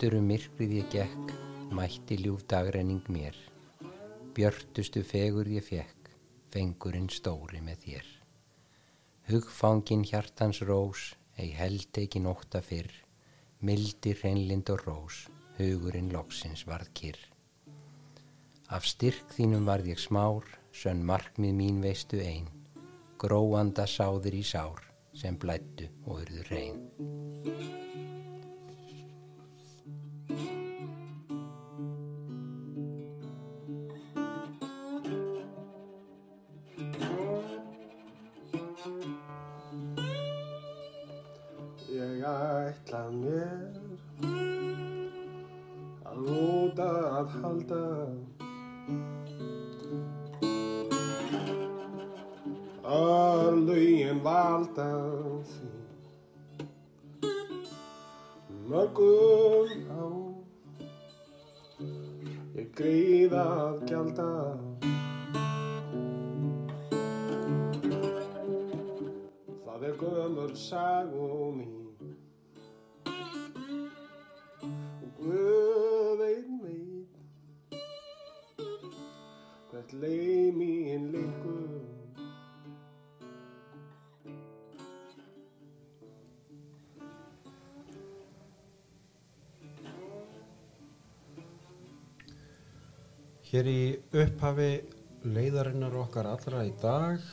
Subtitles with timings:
[0.00, 1.32] Mættur um myrkrið ég gekk,
[1.76, 3.34] mætti ljúf dagrenning mér.
[4.32, 6.08] Björtustu fegur ég fekk,
[6.48, 8.06] fengurinn stóri með þér.
[9.28, 11.02] Hugfangin hjartans rós,
[11.36, 12.88] ei held ekki nótta fyrr,
[13.60, 15.20] mildi hreinlind og rós,
[15.60, 17.20] hugurinn loksins varð kyrr.
[18.72, 22.48] Af styrk þínum varð ég smár, sönn markmið mín veistu einn,
[23.20, 24.80] gróanda sáður í sár
[25.12, 27.19] sem blættu og urðu reyn.
[93.50, 93.80] Hér í
[94.14, 94.68] upphafi
[95.26, 97.24] leiðarinnar okkar allra í dag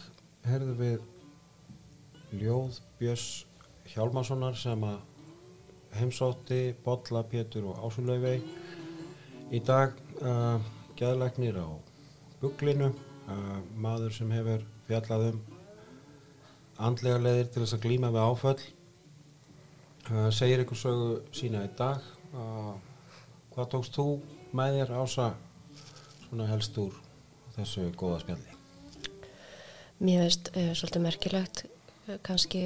[0.49, 3.27] herðum við Ljóð Björns
[3.91, 4.97] Hjálmarssonar sem að
[5.99, 8.41] heimsótti Bolla, Pétur og Ásulöfei
[9.53, 9.93] í dag
[10.25, 10.57] uh,
[10.97, 11.69] geðlæknir á
[12.41, 15.41] buglinu uh, maður sem hefur fjallað um
[16.89, 18.59] andlega leiðir til þess að glíma við áföll.
[20.09, 22.01] Uh, segir ykkur sögu sína í dag.
[22.33, 22.73] Uh,
[23.53, 24.15] hvað tókst þú
[24.57, 25.35] með þér ása
[26.27, 26.95] svona helst úr
[27.55, 28.55] þessu góða spjalli?
[30.03, 32.61] Mér finnst uh, svolítið merkilegt uh, kannski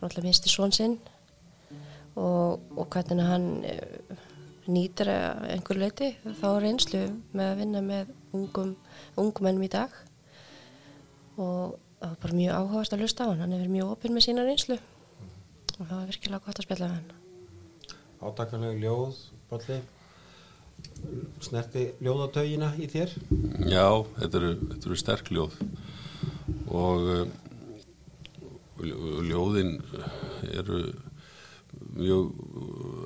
[0.00, 0.96] náttúrulega minnst í svon sinn
[2.16, 4.16] og, og hvernig hann uh,
[4.66, 7.02] nýtir einhver leiti þá reynslu
[7.36, 8.72] með að vinna með ungum,
[9.20, 9.92] ungum ennum í dag.
[11.36, 14.26] Og það var bara mjög áhugast að lusta á hann, hann hefur mjög opinn með
[14.26, 14.80] sína reynslu.
[15.76, 17.94] Og það var virkilega gott að spjalla með hann.
[18.26, 19.78] Átakanlega ljóð Bolli
[21.44, 23.12] snerti ljóðatögina í þér?
[23.68, 23.88] Já,
[24.18, 25.58] þetta eru, þetta eru sterk ljóð.
[26.66, 27.26] Og uh,
[29.26, 29.76] ljóðin
[30.52, 30.80] eru
[31.96, 32.32] mjög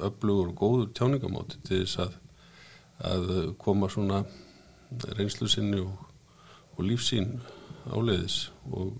[0.07, 2.17] öflugur og góður tjáningamáti til þess að,
[3.11, 4.25] að koma svona
[5.17, 6.07] reynslu sinni og,
[6.77, 7.39] og lífsín
[7.91, 8.97] áleiðis og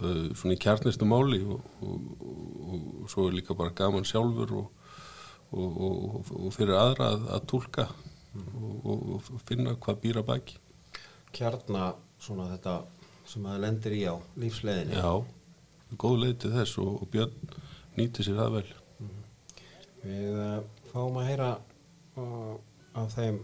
[0.00, 2.24] uh, svona í kjarnistu máli og, og,
[2.72, 4.81] og svo er líka bara gaman sjálfur og
[5.52, 7.86] fyrir aðra að, að tólka
[8.88, 10.58] og finna hvað býra baki.
[11.32, 12.76] Kjarna svona þetta
[13.28, 15.12] sem að lendir í á lífsleðinni Já,
[16.00, 17.52] góð leið til þess og, og Björn
[17.98, 18.68] nýti sér það vel.
[20.02, 20.58] Við uh,
[20.90, 21.50] fáum að heyra
[22.20, 22.54] uh,
[22.98, 23.42] af þeim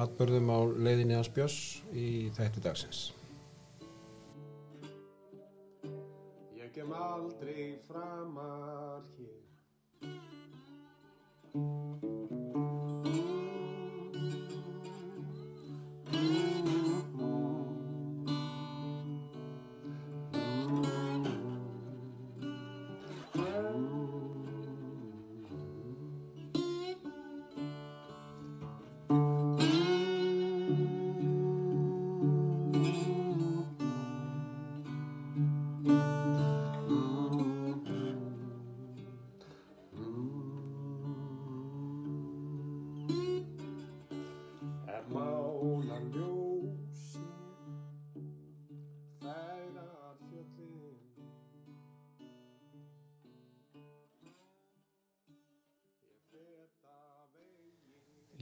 [0.00, 1.60] atbörðum á leiðinni að spjöss
[1.94, 3.04] í þættu dagsins.
[6.58, 9.43] Ég kem aldrei framar hér
[11.54, 12.43] Thank you.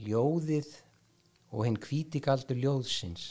[0.07, 0.69] Ljóðið
[1.53, 3.25] og hinn hvítikaldur ljóðsins.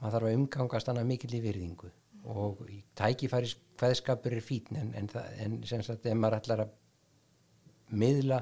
[0.00, 1.90] Maður þarf að umgangast hana mikill í virðingu.
[2.32, 5.08] Og í tækifæris hvaðskapur er fítn en, en,
[5.44, 6.74] en sem sagt ef maður ætlar að
[8.00, 8.40] miðla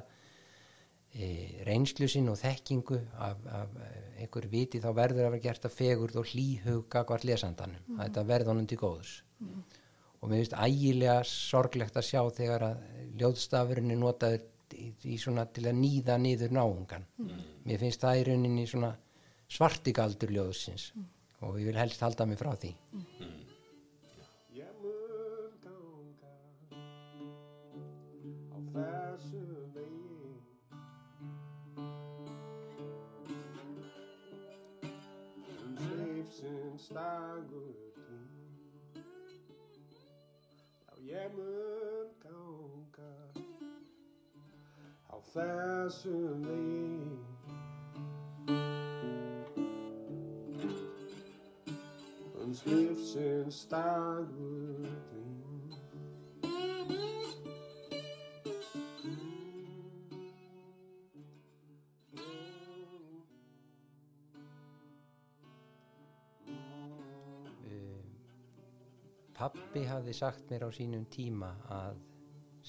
[1.13, 1.27] e,
[1.67, 3.91] reynslu sinn og þekkingu af, af e,
[4.23, 8.27] einhver viti þá verður að vera gert að fegurð og hlýhuga hvort lesandanum, að þetta
[8.31, 9.17] verður honum til góðs.
[10.23, 12.83] Og mér finnst ægilega sorglegt að sjá þegar að
[13.19, 14.45] ljóðstafurinn er notaður
[14.79, 17.09] í, í svona til að nýða niður náungan
[17.69, 18.93] mér finnst það í rauninni svona
[19.53, 20.91] svartigaldur ljóðsins
[21.43, 22.73] og ég vil helst halda mig frá því
[69.43, 71.97] Pappi hafði sagt mér á sínum tíma að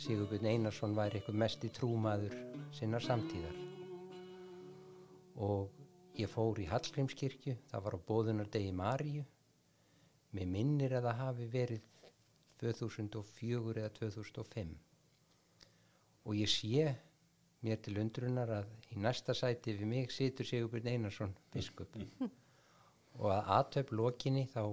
[0.03, 2.31] Sigurbjörn Einarsson væri eitthvað mesti trúmaður
[2.73, 3.59] sinnar samtíðar.
[5.45, 5.75] Og
[6.17, 9.21] ég fór í Hallgrímskirkju, það var á bóðunardegi Maríu.
[10.33, 11.83] Mér minnir að það hafi verið
[12.63, 14.71] 2004 eða 2005
[16.23, 16.87] og ég sé
[17.61, 21.93] mér til undrunar að í næsta sæti við mig situr Sigurbjörn Einarsson biskup.
[23.21, 24.63] Og að aðtöp lokinni þá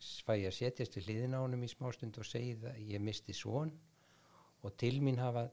[0.00, 3.34] fæ ég að setjast við hliðina á honum í smástund og segi að ég misti
[3.36, 3.72] svon
[4.62, 5.46] og til mín hafa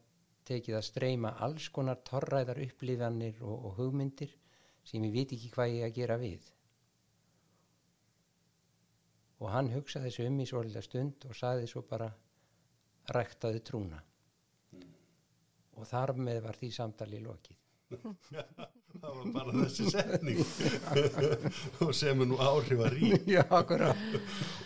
[0.48, 4.34] tekið að streyma alls konar torræðar upplifanir og, og hugmyndir
[4.84, 6.50] sem ég veit ekki hvað ég að gera við.
[9.40, 12.10] Og hann hugsaði þessu um í svolítið stund og saði svo bara
[13.16, 14.00] ræktaði trúna.
[15.74, 17.60] Og þar með var því samtali lokið
[19.01, 20.42] það var bara þessi setning.
[21.86, 24.06] Og sem er nú áhrif að rí Já, akkurat.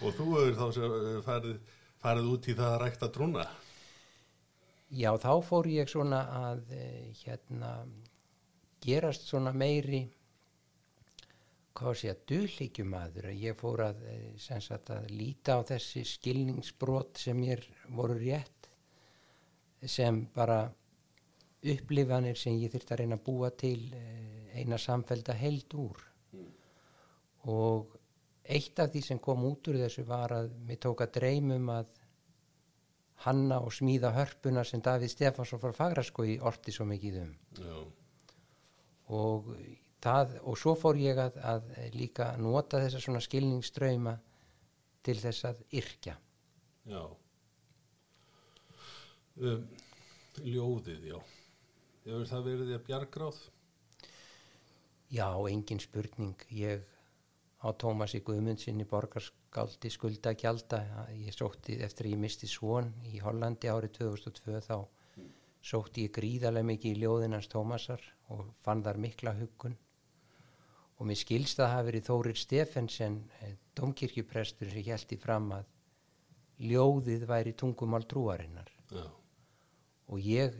[0.02, 3.48] Og þú hefur þá sem, eh, farið, farið út í það að rækta trúna?
[4.88, 6.22] Já, þá fór ég svona
[6.52, 7.74] að eh, hérna
[8.84, 10.06] gerast svona meiri
[11.78, 17.38] hvað sé að duðlíkjumadur ég fór að, eh, sagt, að líta á þessi skilningsbrot sem
[17.38, 17.62] mér
[17.94, 18.70] voru rétt
[19.86, 20.72] sem bara
[21.74, 24.28] upplifanir sem ég þyrfti að reyna að búa til eh,
[24.58, 26.04] eina samfelda held úr.
[27.48, 27.96] Og
[28.48, 31.90] eitt af því sem kom út úr þessu var að mér tók að dreymum að
[33.26, 37.32] hanna og smíða hörpuna sem Davíð Stefansson frá Fagraskói orti svo mikið um.
[37.58, 37.78] Já,
[39.18, 39.50] og,
[40.04, 44.18] það, og svo fór ég að, að líka nota þessa svona skilningsdrauma
[45.08, 46.18] til þess að yrkja.
[46.88, 47.02] Já.
[49.38, 49.66] Um,
[50.44, 51.18] ljóðið, já
[52.08, 53.40] hefur það verið að bjargráð?
[55.12, 56.46] Já, engin spurning.
[56.52, 56.84] Ég
[57.64, 60.84] á Tómasi Guðmundsinni borgarskáldi skulda gjalda
[61.16, 64.78] ég sótti eftir að ég misti svon í Hollandi árið 2002 þá
[65.68, 69.78] sótti ég gríðarlega mikið í ljóðinans Tómasar og fann þar mikla huggun.
[70.98, 73.18] Og mér skilst að hafa verið Þórir Stefensen
[73.78, 75.68] domkirkjuprestur sem í fram að
[76.58, 78.72] ljóðið væri tungumál trúarinnar.
[78.90, 79.06] Já,
[80.08, 80.56] og ég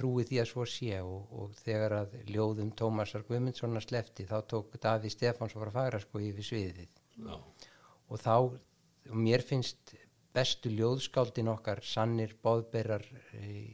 [0.00, 4.74] trúi því að svo sé og, og þegar að ljóðum Tómasar Guðmundssonar slefti þá tók
[4.80, 6.94] Daví Stefáns frá Fagraskói yfir sviðið.
[7.20, 7.36] Já,
[8.08, 8.34] og þá
[9.10, 9.94] og mér finnst
[10.34, 13.04] bestu ljóðskáldin okkar sannir bóðberar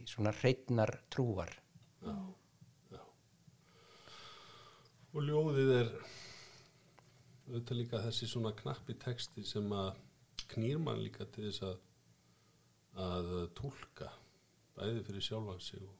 [0.09, 1.51] svona hreitnar trúar.
[2.01, 2.15] Já,
[2.93, 3.01] já.
[5.13, 5.91] Og ljóðið er
[7.47, 9.93] auðvitað líka þessi svona knappi texti sem að
[10.51, 11.83] knýr mann líka til þess að
[12.97, 14.09] að tólka
[14.77, 15.93] bæði fyrir sjálfan sig og,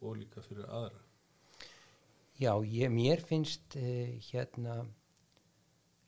[0.00, 1.00] og líka fyrir aðra.
[2.40, 4.80] Já, ég, mér finnst eh, hérna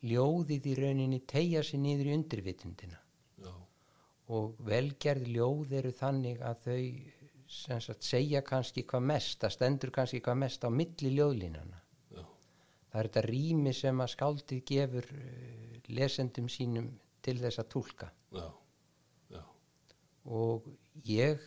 [0.03, 3.01] ljóðið í rauninni tegja sig niður í undirvitundina.
[3.43, 3.53] Já,
[4.33, 6.79] og velgerð ljóð eru þannig að þau
[7.53, 11.83] sagt, segja kannski hvað mest, það stendur kannski hvað mest á milli ljóðlínana.
[12.17, 12.25] já,
[12.91, 16.89] Það er þetta rými sem að skáldið gefur uh, lesendum sínum
[17.23, 17.71] til þess að
[19.31, 19.43] já.
[20.25, 20.67] Og
[21.05, 21.45] ég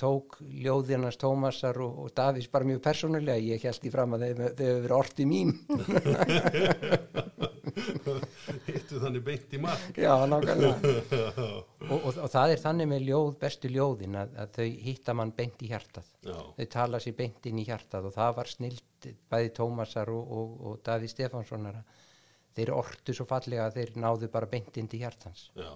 [0.00, 4.30] tók ljóðinans Tómasar og, og Davís bara mjög persónulega, ég held í fram að þau
[4.30, 5.54] hefur verið orti mín.
[8.66, 10.94] hittu þannig beint í mark Já, nákvæmlega.
[11.90, 15.34] og, og, og það er þannig með ljóð, bestu ljóðin að, að þau hitta mann
[15.36, 16.08] beint í hjartað.
[16.26, 20.32] já, þau tala sér beint inn í hjartað og það var snilt bæði Tómasar og,
[20.40, 21.82] og, og Daví Stefánssonar
[22.56, 25.70] þeir ortu svo fallega að þeir náðu bara beint inn til hjartans já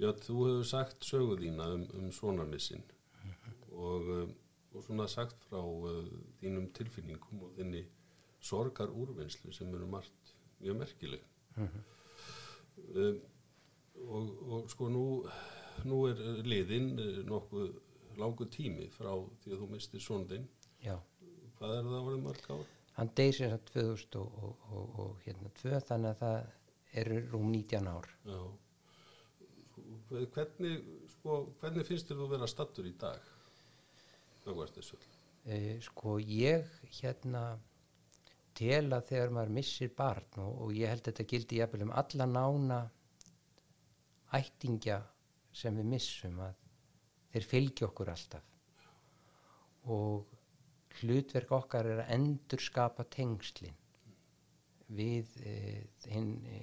[0.00, 2.84] já, þú hefur sagt sögu þína um, um svonarmissin
[3.70, 4.32] og, um,
[4.74, 6.06] og svona sagt frá uh,
[6.40, 7.84] þínum tilfinningum og þinni
[8.40, 11.22] sorgar úrvinnslu sem eru margt mjög merkileg.
[11.60, 13.20] Um,
[14.00, 15.04] og, og sko nú
[15.84, 17.70] nú er liðin uh, nokkuð
[18.20, 19.12] langur tími frá
[19.44, 20.48] því að þú mistir svondin
[20.82, 20.96] já,
[21.56, 22.68] hvað er það orðið marg ár?
[23.00, 24.64] hann deyr sér að 2000 og,
[25.00, 26.40] og, hérna 2 þannig að það
[27.00, 28.08] eru rúm 19 ár.
[28.26, 28.40] Já,
[30.10, 30.76] hvernig,
[31.14, 33.26] sko, hvernig finnst þér þú vera stattur í dag?
[35.44, 36.66] E, sko ég
[36.98, 37.44] hérna
[38.56, 41.94] tel að þegar maður missir barn og, og ég held að þetta gildi jafnvel um
[42.02, 42.80] alla nána
[44.36, 44.98] ættingja
[45.52, 46.58] sem við missum að
[47.32, 48.50] þeir fylgja okkur alltaf
[49.90, 50.36] og
[51.00, 53.78] hlutverk okkar er að endur skapa tengslin
[54.90, 55.54] við e,
[56.10, 56.60] hinn e,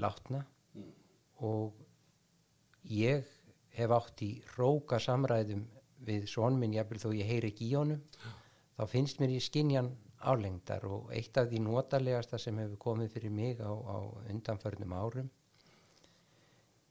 [0.00, 0.42] látna
[1.42, 3.26] og ég
[3.76, 5.64] hef átt í róka samræðum
[6.06, 8.00] við sonminn jafnvel þó ég heyri ekki í honum
[8.76, 13.34] þá finnst mér ég skinjan álengdar og eitt af því notalegasta sem hefur komið fyrir
[13.34, 13.98] mig á, á
[14.30, 15.30] undanförnum árum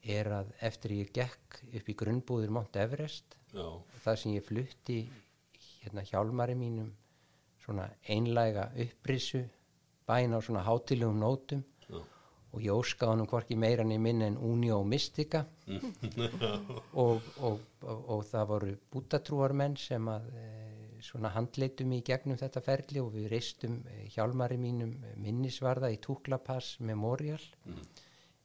[0.01, 3.67] er að eftir ég gekk upp í grunnbúður Mount Everest Já,
[4.03, 4.99] það sem ég flutti
[5.81, 6.91] hérna hjálmari mínum
[7.61, 9.43] svona einlæga upprissu
[10.07, 11.63] bæn á svona hátilegum nótum
[12.51, 15.45] og ég óskaði honum hvorki meira niður minna en Unio Mystica.
[15.71, 20.45] Og, og, og, og það voru bútatrúarmenn sem að e,
[21.01, 24.93] svona handleitum í gegnum þetta ferli og við reistum e, hjálmari mínum
[25.23, 27.41] minnisvarða í Túklapass Memorial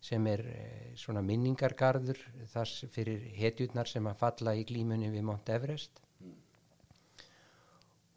[0.06, 0.64] sem er e,
[0.98, 2.22] svona minningargarður
[2.52, 6.02] þar fyrir hetjurnar sem að falla í glímunni við Mount Everest.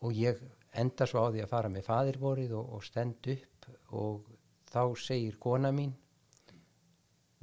[0.06, 0.38] Og ég
[0.80, 3.66] enda svo á því að fara með fadirvorið og, og stend upp
[3.98, 4.36] og
[4.70, 5.96] þá segir kona mín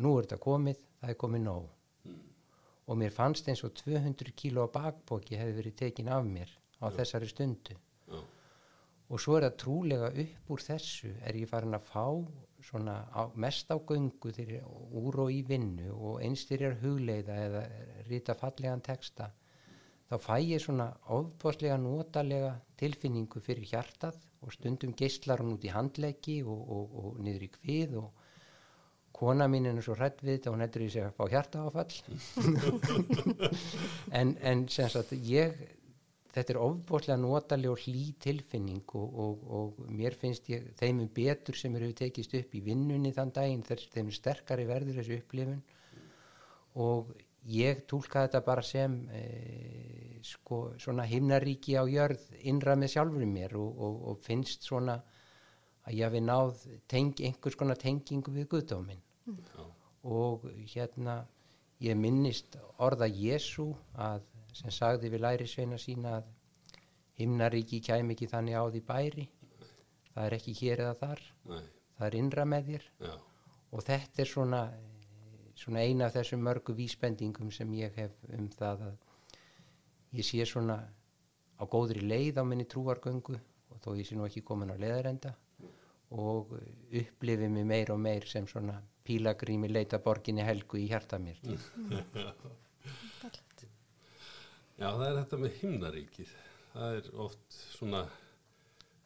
[0.02, 1.66] nú er þetta komið, það er komið nóg.
[2.86, 7.28] Og mér fannst eins og 200 kíló bakbóki hefði verið tekin af mér á þessari
[7.30, 7.74] stundu.
[8.06, 8.20] Já,
[9.06, 12.06] og svo er það trúlega upp úr þessu er ég farin að fá
[12.66, 17.62] svona á, mest á göngu þegar úr og í vinnu og einstyrjar hugleiða eða
[18.08, 19.30] rita fallegan texta
[20.10, 25.72] þá fæ ég svona ofbáslega notalega tilfinningu fyrir hjartað og stundum geislar hún út í
[25.72, 28.08] handleggi og, og, og niður í kvið og
[29.16, 31.94] kona mín er svo hrætt við þetta og hún hættur í sig að fá hjartaáfall.
[34.16, 35.50] En, en sem sagt ég
[36.36, 41.12] þetta er ofbóðslega notaleg og hlý tilfinning og, og, og mér finnst ég þeim er
[41.16, 45.16] betur sem eru tekist upp í vinnunni þann daginn þess, þeim er sterkari verður þessu
[45.22, 45.62] upplifun.
[46.84, 47.14] Og
[47.46, 49.22] ég tólka þetta bara sem e,
[50.26, 54.96] sko, svona himnaríki á jörð innra með sjálfur mér og, og, og finnst svona
[55.86, 59.02] að ég hafi náð teng, einhvers konar tengingu við guðdóminn.
[59.26, 59.62] Já,
[60.06, 61.20] og hérna
[61.82, 64.26] ég minnist orða Jésu að
[64.56, 66.28] sem sagði við læri sveina sína að
[67.20, 69.26] himnaríki kæmi ekki þannig á því bæri.
[70.14, 71.22] Það er ekki hér eða þar.
[71.50, 71.64] Nei,
[71.96, 72.86] það er innra með þér.
[73.04, 73.14] Já,
[73.72, 74.62] og þetta er svona,
[75.56, 78.96] svona eina af þessum mörgu vísbendingum sem ég hef um það að
[80.20, 80.76] ég sé svona
[81.56, 83.38] á góðri leið á minni trúargöngu
[83.72, 85.34] og þó ég sé nú ekki komin á leðarenda
[86.16, 86.52] og
[86.92, 91.40] upplifi mig meir og meir sem svona pílagrími leita borginni helgu í hjarta mér
[94.76, 96.32] Já, það er þetta með himnaríkið.
[96.74, 98.02] Það er oft svona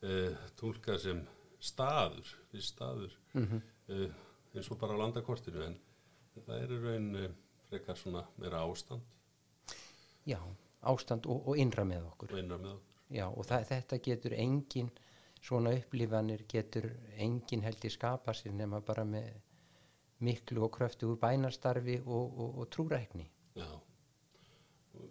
[0.02, 1.21] uh, tólkað sem
[1.62, 3.61] staður, staður, Mhm.
[3.95, 4.09] uh,
[4.57, 5.76] eins og bara á landakortinu, en
[6.37, 7.29] það er í raun uh,
[7.69, 9.75] frekar svona meira ástand
[10.29, 10.39] já,
[10.81, 12.97] ástand og, og innra með okkur og innra með okkur.
[13.19, 14.91] já, og það, þetta getur engin
[15.41, 19.31] svona upplifanir getur engin held í skapa sér nema bara með
[20.21, 23.67] miklu og kröftugu bænastarfi og, og, og trúrækni Já,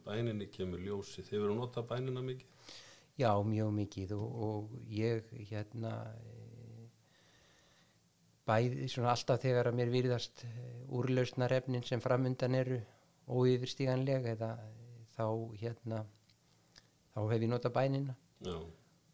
[0.06, 1.24] bæninni kemur ljósi.
[1.26, 2.70] Þið verður að nota bænina mikið?
[3.20, 5.92] Já, mjög mikið og, og ég hérna
[8.50, 10.44] bæði svona alltaf þegar að mér virðast
[10.98, 12.80] úrlausnar efnin sem framundan eru
[13.30, 14.54] óyfirstíganlega eða
[15.14, 15.26] þá
[15.62, 16.04] hérna
[17.14, 18.16] þá hef ég nota bænina.
[18.46, 18.56] Já,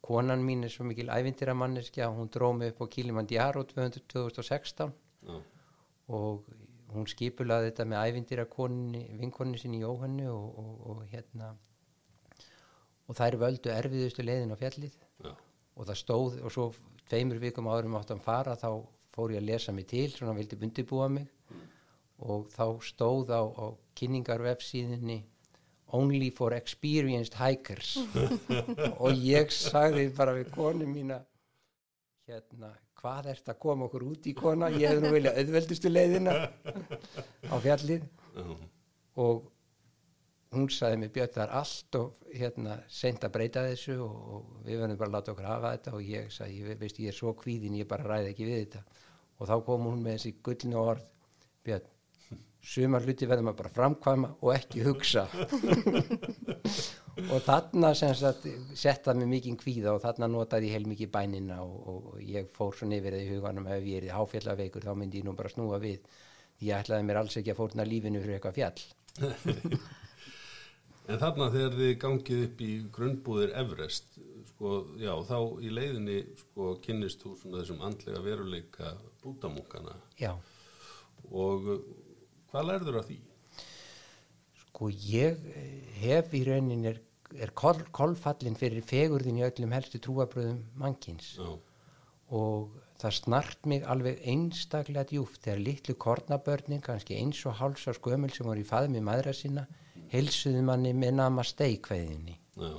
[0.05, 4.93] konan mín er svo mikil ævindiramanniski að hún drómi upp á Kilimanjaro 200 2016
[5.25, 5.37] já,
[6.13, 6.49] og
[6.93, 11.55] hún skipulaði þetta með ævindirakoninni vinkonni sinni Jóhannu og, og, og hérna
[13.05, 14.93] og þær völdu erfiðustu leiðin á fjallið.
[15.25, 15.33] Já,
[15.75, 16.69] og það stóð og svo
[17.09, 18.69] tveimur vikum árum áttan fara þá
[19.15, 21.29] fór ég að lesa mig til svona vildi bundibúa mig.
[22.25, 25.23] Og þá stóð á, á kynningarvefsíðinni
[25.95, 27.97] only for experienced hikers.
[29.03, 31.21] Og ég sagði bara við konu mína
[32.25, 34.71] hérna, hvað ert að koma okkur út í kona?
[34.73, 36.37] Ég hefði nú vilja auðveldustu leiðina
[37.53, 38.07] á fjallið.
[38.35, 38.47] Já,
[39.21, 39.45] og
[40.55, 44.65] hún sagði mér Björn það er allt og hérna seint að breyta þessu og, og
[44.65, 45.95] við verðum bara að láta okkur hafa þetta.
[45.99, 48.83] Og ég sagði, ég, veist, ég er svo kvíðin ég bara ræði ekki við þetta
[49.39, 51.03] og þá kom hún með þessi gullinu orð
[51.65, 51.87] Björn,
[52.61, 55.25] sumar hluti verðum að bara framkvæma og ekki hugsa.
[57.15, 58.43] Og þarna sem sagt
[58.75, 62.49] setta mig mikið kvíða og þarna notaði ég heil mikið bænina og, og, og ég
[62.51, 65.53] fór svo nefnir í huganum ef ég er í háfjallaveikur þá myndi ég nú bara
[65.53, 66.03] snúa við.
[66.59, 69.79] Ég ætlaði mér alls ekki að fórna lífinu fyrir eitthvað fjall.
[71.05, 74.15] En þarna þegar þið gangið upp í grunnbúðir Everest,
[74.55, 80.33] sko, já, þá í leiðinni, sko, kynnist þú svona þessum andlega veruleika bútamúkana já,
[81.31, 81.87] og uh,
[82.51, 83.21] hvað lærður af því?
[84.75, 86.97] sko ég eh, hef í raunin er,
[87.39, 91.37] er kol, kolfallin fyrir fegurðin í öllum helstu trúabröðum mannkins.
[91.39, 91.55] Já,
[92.35, 97.95] og það snart mig alveg einstaklega djúft þegar litlu kornabörnin, kannski eins og háls á
[97.95, 99.63] skömmul sem voru í faðmi maðra sinna,
[100.11, 102.71] helsuðu manni með namaste kveðinni já,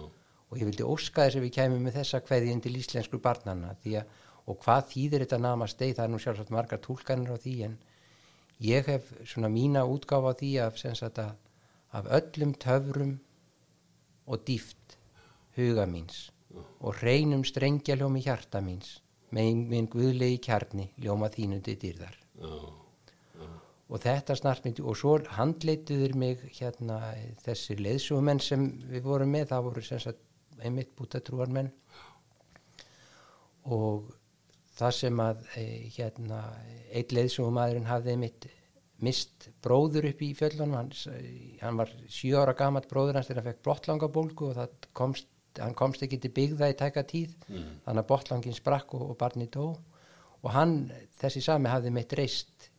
[0.50, 3.96] og ég vildi óska þess að við kæmum með þessa kveðin til íslensku barnana því
[4.00, 4.12] að,
[4.46, 7.74] og hvað þýðir þetta namaste, það er nú sjálfsagt margar túlkanir á því en
[8.62, 11.34] ég hef svona mína útgáfa á því af, sagt að,
[11.90, 13.16] af öllum töfrum
[14.26, 14.96] og dýft
[15.58, 16.28] huga míns
[16.80, 19.00] og reynum strengjaljómi hjarta míns
[19.34, 22.14] með minn guðlegi kjarni ljóma þínundi dýrðar.
[22.38, 22.54] Já,
[23.86, 26.98] og þetta snart myndi og svo handleituður mig hérna
[27.44, 30.22] þessir leiðsúmenn sem við vorum með það voru sem sagt
[30.64, 31.70] einmitt bútatrúarmenn
[33.72, 34.12] og
[34.76, 35.64] það sem að e,
[35.96, 36.42] hérna
[36.92, 38.48] eitt leiðsúmaðurinn hafði einmitt
[39.04, 40.92] mist bróður upp í fjöllunum hann,
[41.60, 45.28] hann var sjö ára gamalt bróður hans þegar hann fekk blottlangabólgu og komst,
[45.60, 47.34] hann komst ekki til byggða í tæka tíð.
[47.84, 49.74] Þannig að bottlangin sprakk og, og barni dó.
[50.42, 50.86] Og hann,
[51.20, 52.70] þessi sami hafði meitt reist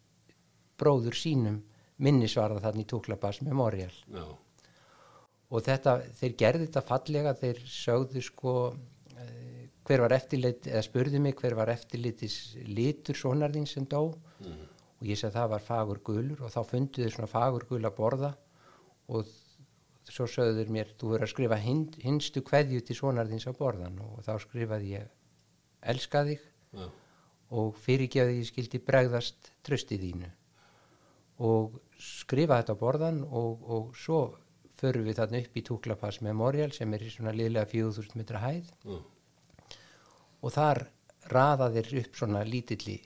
[0.78, 1.62] bróður sínum
[2.06, 3.94] minnisvarða þarna í Túklabas Memorial.
[4.14, 4.26] Já,
[5.48, 8.54] og þetta, þeir gerði þetta fallega þeir sögðu sko
[9.16, 14.04] eh, hver var eftirlit eða spurðu mig hver var eftirlitis litur sonarðin sem dó.
[14.98, 16.40] Og ég sagði það var fagur gulur.
[16.44, 18.32] Og þá fundu þeir svona fagur gul að borða.
[19.14, 19.28] Og
[20.08, 24.00] svo sögðu þeir mér þú verður að skrifa hin, hinstu kveðju til sonarðins á borðan
[24.04, 25.10] og þá skrifaði ég
[25.94, 26.44] elska þig.
[26.78, 26.88] Já,
[27.58, 30.32] og fyrirgeði ég skildi bregðast tröstið þínu.
[31.48, 34.22] Og skrifa þetta á borðan og, og svo
[34.78, 38.74] förum við þarna upp í Túklapass Memorial sem er í svona liðlega 4000 metra hæð.
[38.86, 38.98] Já,
[40.42, 40.84] og þar
[41.34, 42.98] raða þeir upp svona lítilli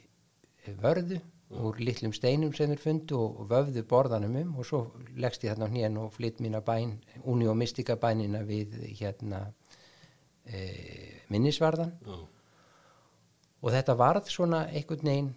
[0.82, 1.18] vörðu
[1.52, 4.82] úr litlum steinum sem þeir fundu og vöfðu borðanum um og svo
[5.20, 6.94] leggst ég þarna á hnén og flytt mína bæn,
[7.28, 9.42] uni og mystika bænina við hérna
[10.46, 10.62] e,
[11.28, 12.16] minnisvarðan já,
[13.62, 15.32] og þetta varð svona einhvern veginn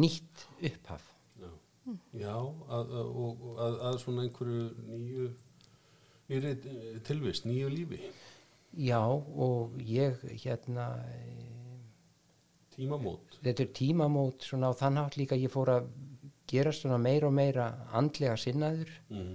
[0.00, 1.04] nýtt upphaf
[2.16, 5.30] já, að, að, og, og að, að svona einhverju nýju,
[6.30, 6.54] nýri
[7.06, 8.02] tilvist, nýju lífi,
[8.90, 11.80] já og ég hérna eh,
[12.76, 15.90] tímamót, þetta er tímamót svona á þann hátt líka ég fór að
[16.50, 18.90] gera svona meira og meira andlega sinnaður.
[19.12, 19.34] Mm,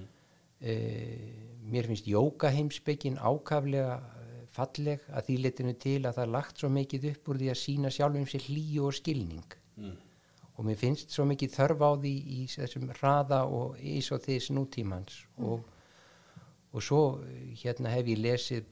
[0.66, 6.34] uh, mér finnst jóka heimsbyggin ákaflega eh, falleg að því letinu til að það er
[6.36, 9.56] lagt svo mikið upp úr því að sína sjálfum sér hlýju og skilning.
[9.80, 9.96] Mm,
[10.58, 14.52] og mér finnst svo mikið þörf á því í þessum hraða og ís og þess
[14.56, 15.64] nútímans og,
[16.74, 18.66] og svo eh, hérna hef ég lesið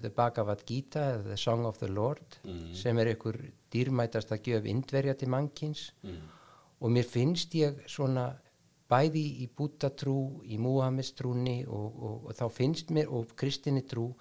[0.00, 2.74] The Bhagavad Gita The Song of the Lord Mhm.
[2.74, 3.36] sem er ykkur
[3.72, 5.92] dýrmætast að gjöf indverja til mannkins.
[6.02, 6.20] Mm,
[6.80, 8.36] og mér finnst ég svona
[8.88, 14.14] bæði í bútatrú, í Múhamestrúni og, og, og þá finnst mér og kristinni trú,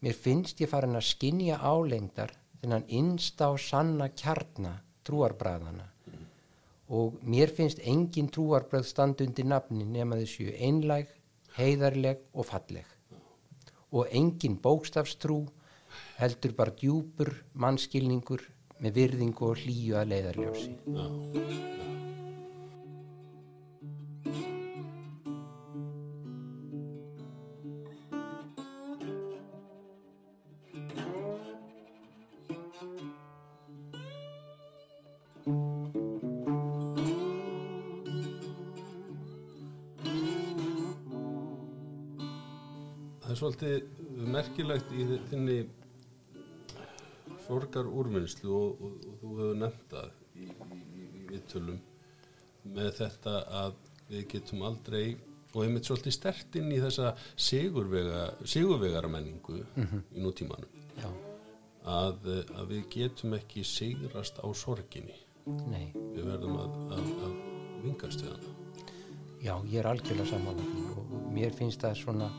[0.00, 5.90] mér finnst ég farin að skinja álengdar þennan innsta og sanna kjarna trúarbræðana
[6.88, 11.08] og mér finnst engin trúarbræð standa undir nafni nema þessu einlæg,
[11.56, 12.96] heiðarleg og falleg
[13.96, 15.38] og engin bókstafstrú
[16.20, 18.42] heldur bara djúpur mannskilningur
[18.82, 20.72] með virðingu og hlýju að leiðarljósi.
[43.46, 45.58] Svolítið merkilegt í þinni
[47.46, 51.78] sorgar úrvinnslu og, og, og þú hefur nefnt það í, í, í, í viðtölum
[52.76, 53.78] með þetta að
[54.10, 55.04] við getum aldrei
[55.52, 60.82] og einmitt svolítið stert inn í þessa sigurvega, sigurvegara menningu í nútímanum.
[61.86, 62.26] Að,
[62.58, 65.14] að við getum ekki sigrast á sorginni.
[65.46, 65.92] Nei.
[65.94, 67.34] við verðum að, að, að
[67.84, 68.54] vingast við hana.
[69.38, 72.30] Já, ég er algjörlega því og mér finnst það svona,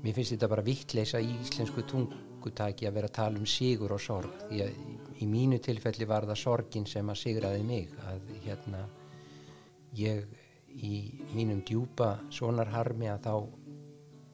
[0.00, 4.02] mér finnst þetta bara vittleisa í íslensku tungutaki að vera að tala um sigur og
[4.02, 4.44] sorg.
[4.50, 4.72] Að
[5.20, 8.84] í, mínu tilfelli var það sorgin sem að sigraði mig að hérna
[9.98, 10.26] ég
[10.70, 10.94] í
[11.34, 13.34] mínum djúpa sonarharmi að þá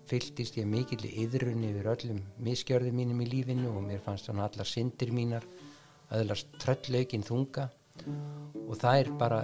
[0.06, 4.68] fylltist ég mikill yðrun yfir öllum miskjörðum mínum í lífinu og mér fannst svona allar
[4.68, 5.46] syndir mínar
[6.14, 7.66] öðlast tröllaukinn þunga.
[8.66, 9.40] Og það er bara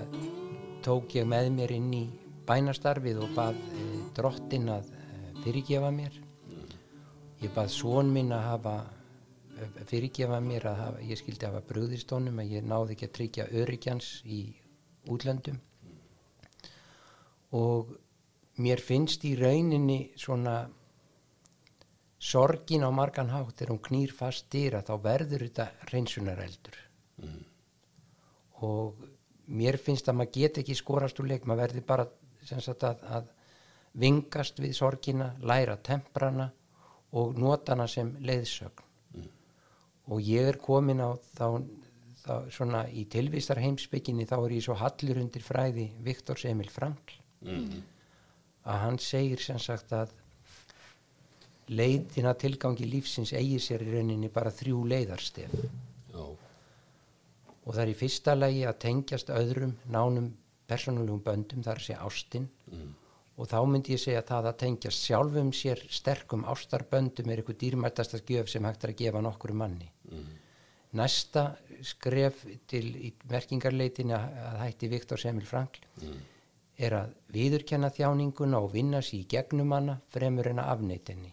[0.84, 2.04] tók ég með mér inn í
[2.46, 4.90] bænastarfið og bað e, drottin að
[5.44, 6.18] fyrirgefa mér.
[7.42, 8.74] Ég bað svon minn að hafa
[9.58, 13.16] e, fyrirgefa mér að hafa, ég skildi hafa brugðist honum að ég náði ekki að
[13.18, 14.42] tryggja örygjans í
[15.10, 15.58] útlöndum.
[17.58, 17.96] Og
[18.62, 20.62] mér finnst í rauninni svona
[22.22, 26.78] sorgin á margan hátt þegar hún knýr fast dýra þá verður þetta reynsunareldur
[28.62, 29.06] og
[29.50, 32.06] mér finnst að maður get ekki skorast úr leik, maður verður bara
[32.46, 33.30] sagt að, að
[33.98, 36.48] vingast við sorgina, læra temprana
[37.12, 38.88] og nota hana sem leiðsögn.
[40.12, 41.62] Og ég er komin á þá,
[42.24, 47.20] þá svona í tilvistar heimsbygginni þá er ég svo hallur undir fræði Viktors Emil Frankl.
[48.62, 50.10] Að hann segir sem sagt að
[51.72, 55.54] leiðina tilgangi lífsins eigi sér í rauninni bara þrjú leiðarstef.
[56.12, 56.24] Já,
[57.62, 60.32] og það er í fyrsta lagi að tengjast öðrum nánum
[60.68, 62.48] persónulegum böndum þar sé ástin
[63.36, 67.60] og þá myndi ég segja að það að tengjast sjálfum sér sterkum ástarböndum er eitthvað
[67.62, 69.88] dýrmættasta gjöf sem hægt er að gefa nokkru manni.
[70.92, 71.46] Næsta
[71.82, 75.80] skref til í merkingarleitinni að hætti Viktor Semil Frankl
[76.76, 81.32] er að viðurkenna þjáninguna og vinna sér í gegnum hana fremur en að afneitinni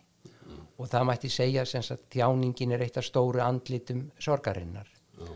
[0.80, 4.88] og það mætti segja sem að þjáningin er eitt af stóru andlitum sorgarinnar.
[5.20, 5.28] Já,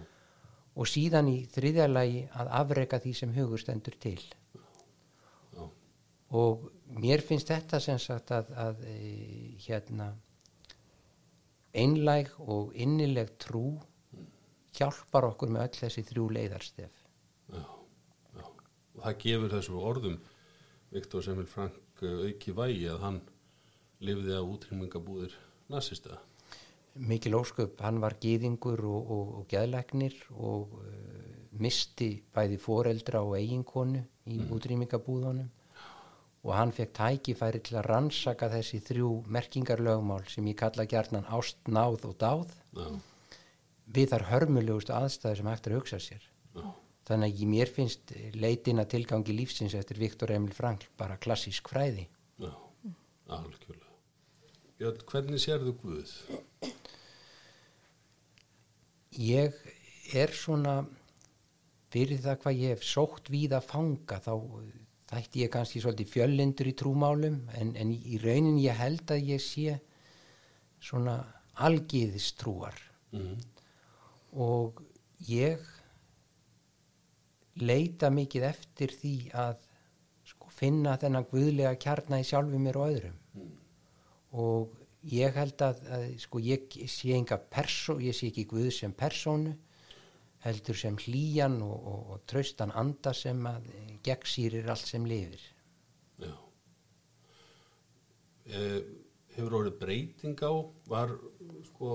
[0.80, 4.22] og síðan í þriðja lagi að afreka því sem hugur stendur til
[6.34, 6.68] og
[6.98, 8.98] mér finnst þetta sem sagt að, að e,
[9.66, 10.12] hérna
[11.74, 13.78] einlæg og innileg trú
[14.78, 17.00] hjálpar okkur með öll þessi þrjú leiðarstef
[17.54, 17.64] já,
[18.38, 18.46] já.
[18.46, 20.20] Og það gefur þessu orðum
[20.94, 23.24] Viktor Semil Frank eh, auki vægi að hann
[24.04, 25.34] lifði af útrýmingabúðir
[25.72, 26.20] nasista.
[26.94, 30.90] mikil ósköp, hann var gýðingur og, og, og geðlegnir og uh,
[31.58, 35.50] misti bæði foreldra og eiginkonu í útrýmingabúðunum
[36.44, 41.58] og hann fekk tækifæri til að rannsaka þessi þrjú merkingarlögmál sem ég kalla gjarnan ást,
[41.68, 42.90] náð og dáð Já,
[43.96, 46.24] við þar hörmulegustu aðstæður sem er að hugsa sér
[46.58, 46.66] já,
[47.08, 52.08] þannig að ég- mér finnst leitina tilgangi lífsins eftir Viktor Emil Frankl bara klassísk fræði
[52.40, 52.52] já,
[53.30, 53.90] algjörlega.
[54.80, 56.12] Björn, hvernig sérðu Guð?
[59.14, 59.54] ég
[60.14, 60.82] er svona
[61.94, 64.34] fyrir það hvað ég hef sótt víða fanga þá
[65.14, 69.42] þætti ég kannski svolítið fjöllindur í trúmálum en, en í raunin ég held að ég
[69.44, 69.80] sé
[70.84, 71.22] svona
[71.64, 72.78] algiðistrúar
[73.14, 73.38] Mm
[74.34, 74.82] og
[75.30, 75.62] ég
[77.62, 79.60] leita mikið eftir því að
[80.26, 83.20] sko, finna þennan guðlega kjarna í sjálfu mér og öðrum.
[84.34, 84.80] Og
[85.14, 89.54] ég held að, að sko, ég sé enga persó, ég sé ekki guð sem persónu
[90.44, 93.70] heldur sem hlýjan og, og, og traustan anda sem að
[94.06, 95.44] gegnsýrir allt sem lifir
[96.24, 96.34] Já.
[98.44, 98.82] Eh,
[99.38, 100.54] hefur orðið breyting á,
[100.92, 101.16] var
[101.70, 101.94] sko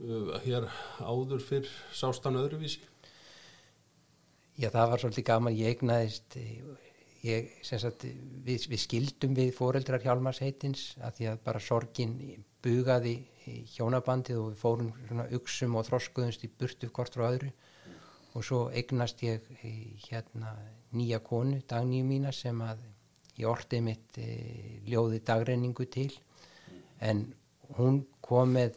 [0.00, 0.68] uh, hér
[1.02, 2.86] áður fyrr sástan öðruvísi?
[4.60, 6.36] Já, það var svolítið gaman, ég eignaðist,
[7.26, 8.04] ég, sagt,
[8.44, 12.14] við, við skildum við foreldrar Hjálmars heitins að því að bara sorgin
[12.64, 13.16] bugaði
[13.74, 17.50] hjónabandið og við fórum svona uksum og þroskuðumst í burtu hvort frá öðru.
[18.36, 20.52] Og svo eignast ég eh, hérna
[20.94, 22.82] nýja konu, dagníu mína sem að
[23.40, 24.28] ég ortið mitt e,
[24.90, 26.10] ljóði dagrenningu til.
[27.00, 27.24] En
[27.78, 28.76] hún kom með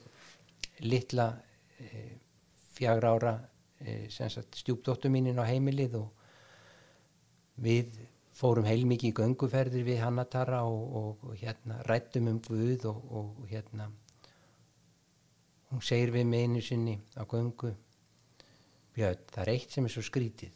[0.86, 1.30] litla
[1.80, 2.04] e,
[2.74, 3.34] fjagra ára
[3.84, 6.10] e, stjúpdóttu mínin á heimilið og
[7.64, 7.92] við
[8.34, 13.48] fórum heilmikið í gönguferðir við Hannatara og, og, og hérna rættum um Guð og, og
[13.52, 13.92] hérna
[15.72, 17.76] hún segir við mig einu sinni á göngu
[18.94, 20.54] Björn, það er eitt sem er svo skrítið.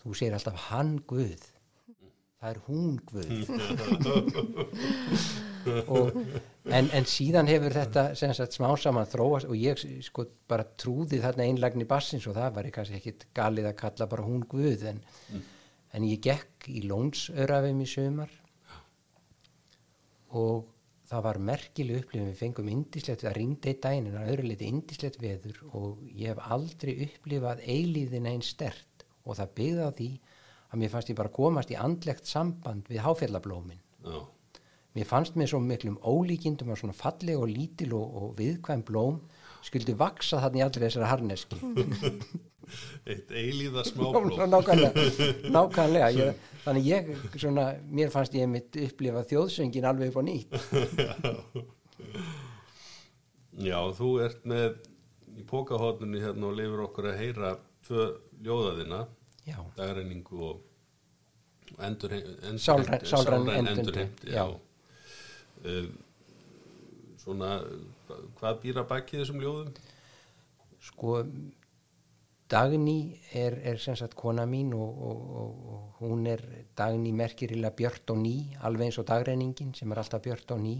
[0.00, 1.42] Þú segir alltaf hann Guð.
[2.40, 3.30] Það er hún Guð.
[5.66, 6.14] Og,
[6.70, 11.18] en, en síðan hefur þetta sem sagt smá saman þróast og ég sko bara trúði
[11.18, 15.00] þarna einlagni bassins og það var kannski ekkit galið að kalla bara hún Guð en,
[15.96, 18.32] en ég gekk í Lónsörafum í sömar
[20.36, 20.66] og
[21.06, 24.70] það var merkileg upplifin við fengum indislegt, það ringdi eitt daginn en að öðru leiti
[24.70, 25.60] indislegt veður.
[25.78, 30.08] Og ég hef aldrei upplifað eilíðina einn stert og það byggði á því
[30.66, 33.82] að mér fannst ég bara komast í andlegt samband við háfjallablómin.
[34.06, 34.18] Já,
[34.98, 39.22] mér fannst mér svo miklum ólíkindum að svona falleg og lítil og, og viðkvæm blóm
[39.66, 41.56] skildu vaksa þannig í allri þessari harneski
[43.10, 44.40] eitt eilíða smáblóm.
[44.54, 45.06] nákvæmlega,
[45.54, 50.52] nákvæmlega ég, þannig ég, svona, mér fannst ég mitt upplifa þjóðsöngin alveg upp á nýtt
[53.66, 54.74] Já, þú ert með
[55.40, 57.52] í pókahotnunni hérna og lifur okkur að heyra
[57.86, 58.02] tvö
[58.44, 58.98] ljóðaðina,
[59.48, 64.42] já, dagreiningu og endur, endur, Sálræn- endurheimt já.
[64.42, 64.44] já.
[65.66, 65.88] Um,
[67.22, 67.54] svona
[68.40, 69.72] hvað býra baki þessum ljóðum?
[70.86, 71.20] Sko
[72.46, 75.22] Dagný er, er sem sagt kona mín og, og,
[75.72, 76.42] og, hún er
[76.78, 80.76] Dagný merkirilega björt og ný alveg eins og dagreiningin sem er alltaf björt og ný.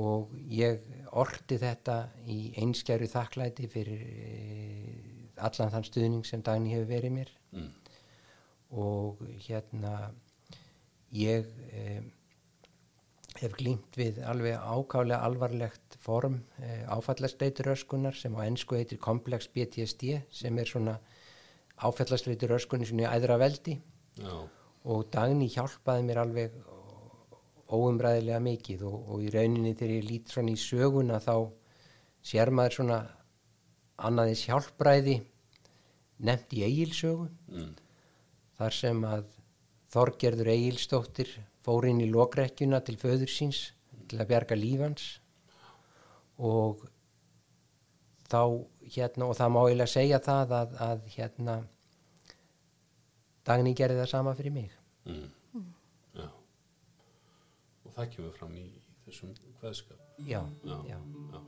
[0.00, 0.82] Og ég
[1.18, 4.34] orti þetta í einskjæru þakklæti fyrir e,
[5.38, 7.30] allan þann stuðning sem Dagný hefur verið mér.
[7.50, 7.70] Mm.
[8.70, 10.12] og hérna
[11.10, 12.00] ég e,
[13.40, 20.20] hef glýmt við alveg ákálega alvarlegt form e, áfallastreituröskunar sem á ennsku heitir komplex PTSD
[20.30, 20.98] sem er svona
[21.80, 23.78] áfallastreituröskunni svona í æðra veldi.
[24.20, 24.34] Já,
[24.84, 26.60] og Dagný hjálpaði mér alveg
[27.70, 31.34] óumræðilega mikið og, og í rauninni þegar ég lít svona í söguna þá
[32.26, 33.00] sér maður svona
[34.00, 35.20] annaðis hjálpræði
[36.26, 37.70] nefnt í eigilsögu mm.
[38.58, 39.36] þar sem að
[39.90, 41.30] Þorgerður Egilstóttir
[41.64, 43.60] fór inn í lokrekkjuna til föður síns
[44.08, 45.04] til að bjarga lífans
[46.40, 46.86] og
[48.30, 48.40] þá
[48.94, 51.58] hérna og það má eiginlega segja það að, að hérna
[53.48, 54.70] Dagný gerði það sama fyrir mig
[55.06, 55.30] Mm.
[56.14, 56.26] já
[57.86, 58.66] og það kemur fram í
[59.06, 59.30] þessum
[59.62, 60.76] kveðskap já, Já.
[60.86, 60.98] já.
[61.32, 61.40] já.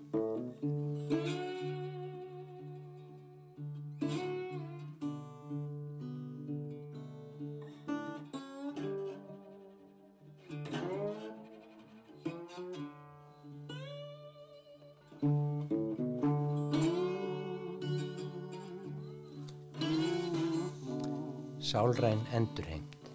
[21.73, 23.07] Sálræn endurheimt.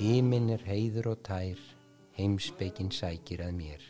[0.00, 1.60] Híminn er heiður og tær
[2.16, 3.84] heimspekin sækir að mér.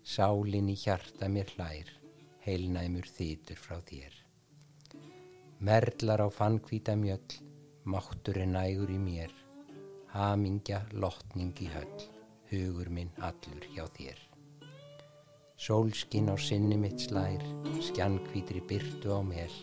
[0.00, 1.90] Sálin í hjarta mér hlær
[2.46, 4.16] heilnæmur þýtur frá þér.
[5.60, 7.36] Merlar á fannkvíta mjöll
[7.84, 9.36] máttur er nægur í mér.
[10.16, 12.08] Hamingja lotning í höll
[12.48, 14.16] hugur minn allur hjá þér.
[15.60, 17.44] Sólskin á sinni mitt slær,
[17.92, 19.62] skjankvítri byrtu á mel,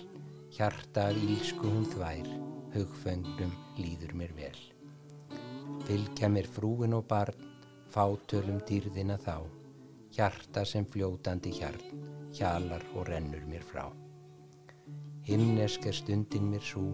[0.54, 4.60] hjarta af ílsku hún þvær, hugföngnum líður mér vel.
[5.88, 7.36] Fylgja mér frúin og barn,
[7.92, 9.38] fátölum dýrðina þá,
[10.16, 12.04] hjarta sem fljótandi hjarn,
[12.36, 13.86] hjalar og rennur mér frá.
[15.28, 16.88] Himnesk er stundin mér svo,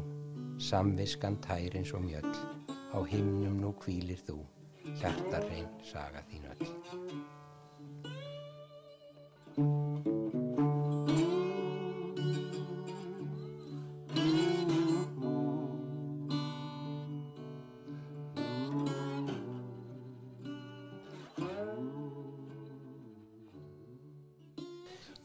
[0.60, 2.36] samviskan tær eins og mjöll,
[2.94, 4.38] á himnum nú hvílir þú,
[5.00, 6.68] hjartarrein saga þín öll.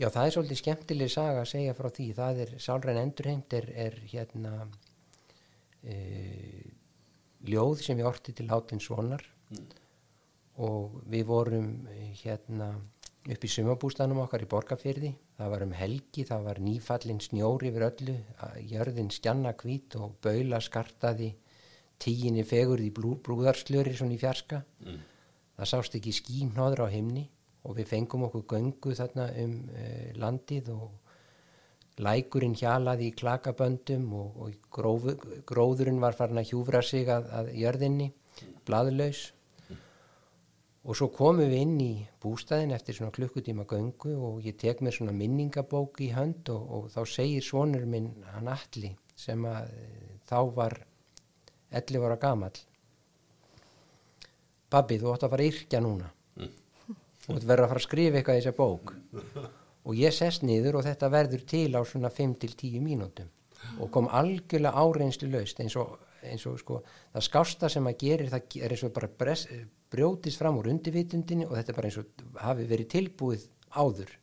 [0.03, 2.05] Já, það er svolítið skemmtileg saga að segja frá því.
[2.17, 4.65] Það er, Sálræn Endurheimt er, er hérna
[5.87, 5.99] e,
[7.47, 9.23] ljóð sem ég orti til Láttins Svonar
[10.67, 12.73] og við vorum eh, hérna
[13.23, 15.13] upp í sumabústanum okkar í Borgafyrði.
[15.39, 18.17] Það var um helgi, það var nýfallin snjóri yfir öllu,
[18.73, 21.31] jörðin stjanna hvít og baula skartaði
[22.03, 24.65] tíginni fegurði blú, brúðarslöri svona í fjarska.
[24.83, 27.29] Það sást ekki skínóður á himni
[27.63, 30.91] og við fengum okkur göngu þarna um uh, landið og
[32.03, 35.15] lækurinn hjalaði í klakaböndum og, og grófu,
[35.49, 38.09] gróðurinn var farin að hjúfra sig að, að jörðinni,
[38.67, 39.31] blaðlaus.
[40.83, 44.97] Og svo komum við inn í bústæðin eftir svona klukkutíma göngu og ég tek mér
[44.97, 50.17] svona minningabók í hönd og, og þá segir svonur minn hann Alli sem að eh,
[50.27, 50.75] þá var
[51.71, 52.59] 11 ára gamall.
[54.73, 56.11] Babbi, þú átt að fara yrkja núna
[57.27, 58.95] þú verður að fara að skrifa eitthvað í þessa bók.
[59.83, 63.31] Og ég sest niður og þetta verður til á svona 5-10 mínútum.
[63.83, 66.81] Og kom algjörlega áreinslu laust eins og, eins og sko
[67.13, 69.45] það skásta sem að gerir það er eins og bara bres,
[69.93, 73.47] brjótist fram úr undirvitundinni og þetta er bara eins og hafi verið tilbúið
[73.79, 74.17] áður.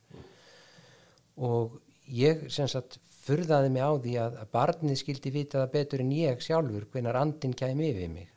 [1.40, 1.80] Og
[2.12, 6.14] ég sem sagt furðaði mig á því að, að barnið skildi vita það betur en
[6.16, 8.30] ég sjálfur hvenar andin kæmi yfir mig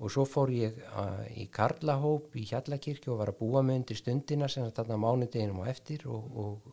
[0.00, 3.98] og svo fór ég uh, í Karlahóp í Hjallakirkju og var að búa mig undir
[4.00, 6.70] stundina sem þarna mánudeginum og eftir og, og,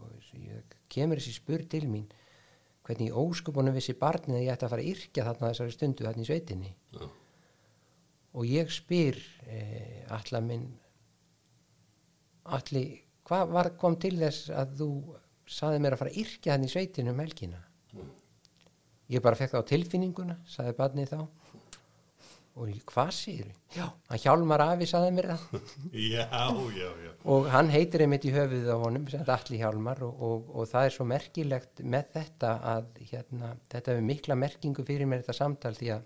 [0.87, 2.07] kemur þessi spur til mín
[2.87, 6.05] hvernig í óskupunum vissi barnið að ég ætti að fara að yrkja þarna þessari stundu
[6.07, 6.69] þarna í sveitinni?
[6.95, 7.07] Já.
[8.37, 9.17] og ég spyr
[9.49, 10.67] eh, alla minn
[12.55, 12.83] alli,
[13.27, 14.89] hvað var, kom til þess að þú
[15.57, 17.59] saði mér að fara að yrkja þarna í sveitinu um helgina?
[19.11, 21.19] Ég bara fekk það á tilfinninguna saði barnið þá
[22.58, 25.63] og ég, hvað sér já, hann hjálmar afi saði mér það.
[26.13, 26.26] Já,
[26.74, 27.12] já, já.
[27.30, 30.96] Og hann heitir einmitt í höfuðið á honum allir hjálmar og, og, og það er
[30.96, 35.91] svo merkilegt með þetta að hérna, þetta hefur mikla merkingu fyrir mér þetta samtal því
[35.98, 36.06] að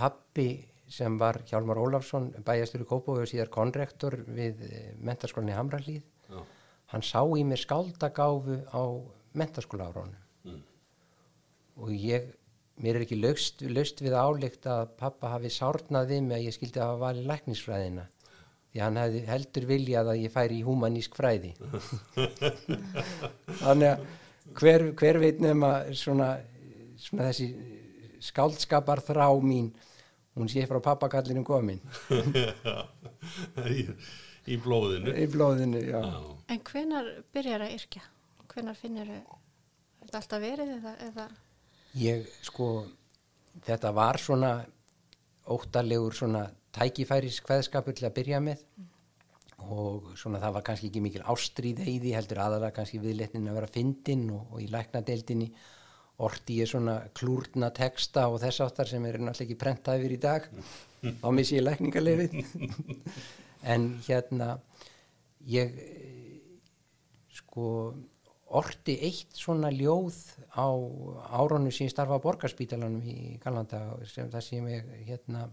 [0.00, 0.48] pappi
[0.90, 4.62] sem var Hjálmar Ólafsson bæjastur í Kópói og síðar konrektor við
[5.06, 6.40] mentaskólinni Hamralíð Já.
[6.94, 8.82] hann sá í mér skáldagáfu á
[9.38, 10.62] mentaskóla áraunum Mm.
[11.76, 12.30] og ég
[12.80, 16.56] mér er ekki löst, löst við áleikt að pappa hafi sárnað við mig að ég
[16.56, 18.06] skildi að hafa valið læknisfræðina
[18.70, 21.52] því hann hefði heldur viljað að ég færi í humanísk fræði
[23.64, 24.04] þannig að
[24.60, 26.32] hver, hver veit nema svona,
[27.00, 27.50] svona þessi
[28.30, 29.72] skáldskapar þrá mín
[30.38, 31.82] hún sé frá pappakallinu komin
[33.74, 33.84] í,
[34.46, 36.00] í blóðinu í blóðinu, já.
[36.00, 36.18] Já.
[36.50, 38.02] En hvenar byrjar að yrkja?
[38.50, 41.26] Hvenar finnur þetta alltaf verið eða, eða
[41.98, 42.84] Ég sko,
[43.66, 44.52] þetta var svona
[45.50, 46.44] óttalegur svona
[46.76, 48.62] tækifæris kveðskapur til að byrja með
[49.60, 53.58] og svona það var kannski ekki mikil ástríð í því heldur aðalega kannski viðletnin að
[53.58, 55.50] vera fyndin og, og í læknadeildinni.
[56.20, 60.20] Orti ég svona klúrna texta og þess áttar sem er náttúrulega ekki prentað yfir í
[60.20, 60.48] dag.
[61.00, 62.34] Þá missi ég lækningalefið
[63.72, 64.50] en hérna
[65.48, 66.56] ég eh,
[67.40, 67.70] sko
[68.50, 70.16] orti eitt svona ljóð
[70.58, 70.66] á
[71.38, 75.46] árunum sem ég starfa á borgarspítalanum í Galanda sem það sem ég hérna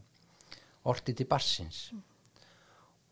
[0.88, 1.92] orti til barsins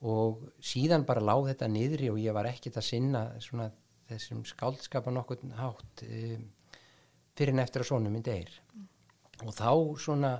[0.05, 3.69] og síðan bara láð þetta niðri og ég var ekkert að sinna svona
[4.09, 6.43] þessum skáldskapa nokkurn hátt um,
[7.35, 8.51] fyrir en eftir að svona minn deyr.
[9.43, 9.71] Og þá
[10.01, 10.35] svona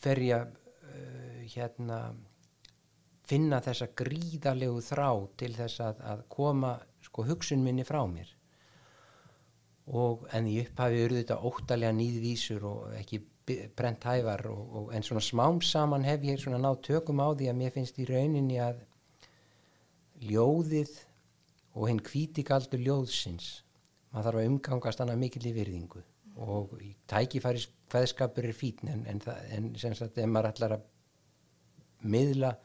[0.00, 0.54] fer ég að
[0.88, 2.00] uh, hérna
[3.26, 8.28] finna þessa gríðalegu þrá til þess að, að koma sko hugsun minni frá mér.
[9.86, 13.22] Og en í upphafi eru þetta óttalega nýðvísur og ekki
[13.78, 17.50] brent hævar og, og, en svona smám saman hef ég svona náð tökum á því
[17.50, 18.80] að mér finnst í rauninni að
[20.26, 20.92] ljóðið
[21.76, 23.60] og hinn hvítikaldur ljóðsins
[24.10, 26.02] maður þarf að umgangast hana mikill í virðingu.
[26.42, 26.74] Og
[27.08, 29.22] tækifæris hveðskapur er fín en, en,
[29.54, 30.86] en sem sagt ef maður ætlar að
[32.06, 32.56] miðla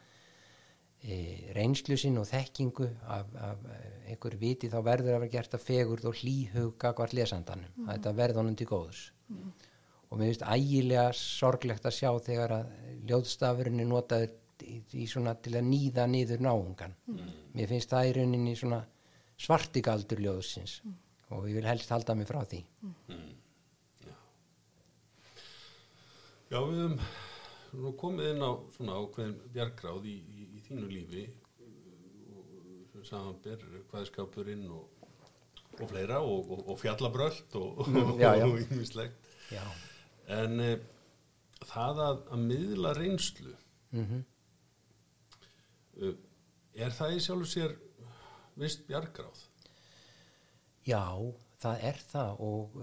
[1.58, 3.80] reynslu sinn og þekkingu af, af e,
[4.12, 7.72] einhver viti þá verður að vera gert að fegurð og hlýhuga hvort lesandanum.
[7.88, 9.02] Að þetta verður honum til góðs.
[10.12, 12.72] Og mér finnst ægilega sorglegt að sjá þegar að
[13.10, 16.94] ljóðstafurinn er notaður í, í svona til að nýða niður náungan
[17.56, 18.82] mér finnst það í rauninni svona
[19.42, 20.82] svartigaldur ljóðsins
[21.32, 22.62] og ég vil helst halda mig frá því.
[26.52, 26.98] Já, við höfum
[27.80, 30.18] nú komið inn á svona ákveðin bjargráð í
[30.72, 35.06] þínu lífi uh, og samanber hvaðskapurinn og,
[35.82, 39.30] og fleira og, og, og fjallabröld og, Mm, og ýmislegt.
[39.52, 39.64] Já,
[40.32, 40.76] En e,
[41.68, 43.56] það að, að miðla reynslu,
[43.92, 44.24] mm
[46.02, 46.14] uh,
[46.72, 47.74] er það í sjálfu sér
[48.56, 49.42] vist bjargráð?
[50.88, 51.04] Já,
[51.60, 52.78] það er það og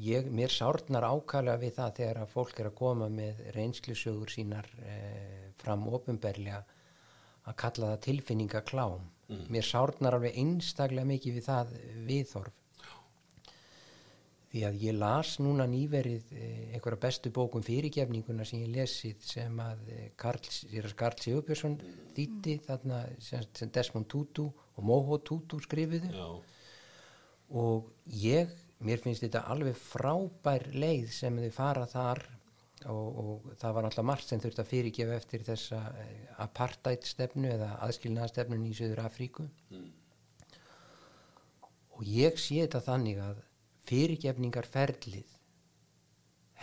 [0.00, 4.70] ég, mér sárnar ákala við það þegar að fólk er að koma með reynslusögur sínar
[4.80, 6.64] uh, fram ofinberlega
[7.44, 9.08] að kalla það tilfinningaklám.
[9.52, 11.72] Mér sárnar alveg einstaklega mikið við það
[12.08, 12.60] viðhorf.
[14.54, 19.56] Því að ég las núna nýverið eh, einhverja bestu bókum fyrirgefninguna sem ég lesið sem
[19.58, 20.44] að eh, Karl,
[20.94, 21.74] Karl Sigurbjörnsson
[22.14, 23.42] þýtti þarna sem,
[23.74, 26.28] Desmond Tutu og Moho Tutu skrifuðu Já,
[27.58, 28.54] og ég,
[28.86, 32.22] mér finnst þetta alveg frábær leið sem þau fara þar
[32.92, 37.50] og, og það var alltaf margt sem þurfti að fyrirgefa eftir þessa eh, apartheid stefnu
[37.54, 39.46] eða aðskilnaðastefnun í Söður Afríku
[41.94, 43.42] og ég sé þetta þannig að
[43.88, 45.36] fyrirgefningarferlið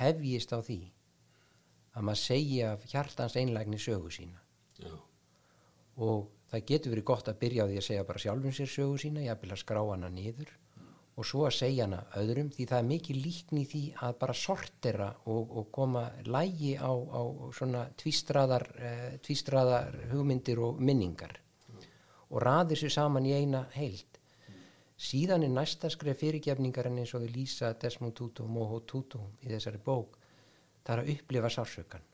[0.01, 0.81] hefjist á því
[1.91, 4.39] að maður segja hjartans einlægni sögu sína.
[4.80, 4.93] Já,
[5.99, 8.99] og það getur verið gott að byrja á því að segja bara sjálfum sér sögu
[9.01, 10.53] sína, ég að skrá hana niður
[11.22, 15.09] og svo að segja hana öðrum því það er mikið líkni því að bara sortera
[15.30, 17.22] og, og koma lægi á, á
[17.53, 21.38] svona tvístraðar, eh, tvístraðar hugmyndir og minningar
[22.32, 24.07] og raðir sér saman í eina heild.
[25.01, 29.22] Síðan er næsta skref fyrirgefningar en eins og við lýsa Desmond Tutu og Moho Tutu
[29.41, 30.22] í þessari bók
[30.86, 32.07] það er að upplifa sársökan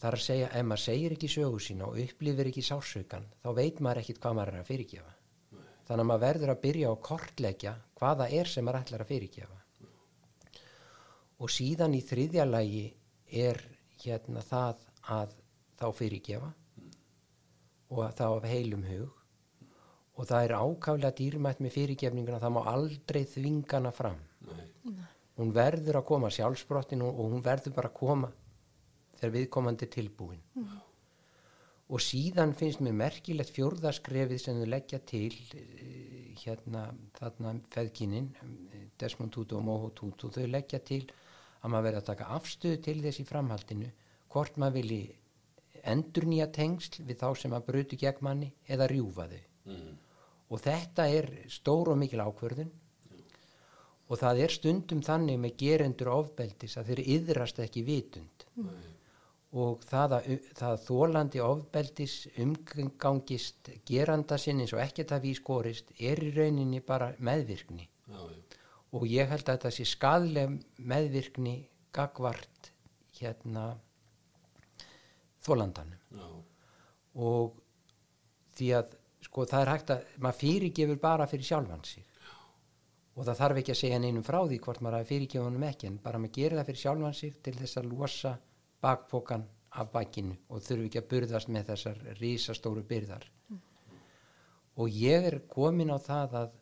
[0.00, 3.50] það er að segja, ef maður segir ekki sögu sína og upplifir ekki sársökan þá
[3.56, 5.13] veit maður ekkit hvað maður er að fyrirgefa
[5.84, 9.58] þannig að maður verður að byrja að kortleggja hvaða er sem maður ætlar að fyrirgefa.
[11.42, 12.84] Og síðan í þriðja lagi
[13.28, 13.60] er
[14.04, 15.34] hérna það að
[15.80, 16.52] þá fyrirgefa
[17.94, 19.10] og þá af heilum hug.
[20.14, 24.20] Og það er ákaflega dýrmætt með fyrirgefninguna það má aldrei þvingana fram.
[24.46, 24.64] Nei,
[25.40, 28.30] hún verður að koma sjálfsbrottin og, hún verður bara að koma
[29.18, 30.42] þegar viðkomandi tilbúin.
[30.54, 30.93] Og
[32.00, 36.86] síðan finnst mér merkilegt fjórðaskrefið sem þau leggja til eh, hérna
[37.18, 38.30] þarna feðkinin
[39.00, 41.02] Desmond Tutu og Moho Tutu þau leggja til
[41.60, 43.90] að maður verði að taka afstöðu til þess í framhaldinu
[44.32, 45.02] hvort maður vilji
[45.84, 49.42] endur nýja tengsl við þá sem að brutu gegn manni eða rjúfa þau.
[49.64, 49.92] Mm.
[50.52, 52.72] og þetta er stór og mikil ákvörðun.
[54.12, 58.44] Og það er stundum þannig með gerendur ofbeldis að þeir yðrast ekki vitund
[59.54, 60.28] og það að,
[60.58, 66.32] það að þólandi ofbeldis umgangist geranda sinn eins og ekkert að við skorist er í
[66.34, 68.40] rauninni bara meðvirkni Já, já.
[68.98, 71.54] og ég held að þetta sé skadleg meðvirkni
[71.94, 72.72] gagvart
[73.20, 73.68] hérna
[75.44, 76.26] þólandanum Já.
[77.22, 77.60] og
[78.58, 82.10] því að sko það er hægt að maður fyrirgefur bara fyrir sjálfan sig
[83.14, 85.88] og það þarf ekki að segja neinum frá því hvort maður hafi fyrirgefur honum ekki
[85.92, 88.34] en bara maður gerir það fyrir sjálfan sig til þess að losa
[88.84, 93.24] bakpokan af bakinu og þurfi ekki að burðast með þessar risastóru byrðar.
[94.78, 96.52] Og ég er komin á það að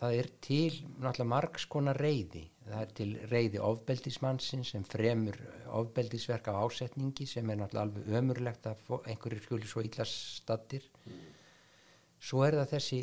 [0.00, 5.36] það er til náttúrulega margs konar reyði það er til reyði ofbeldismannsins sem fremur
[5.80, 10.86] ofbeldisverk af ásetningi sem er náttúrulega alveg ömurlegt að einhverjir skuli svo illa stattir
[12.20, 13.00] svo er það þessi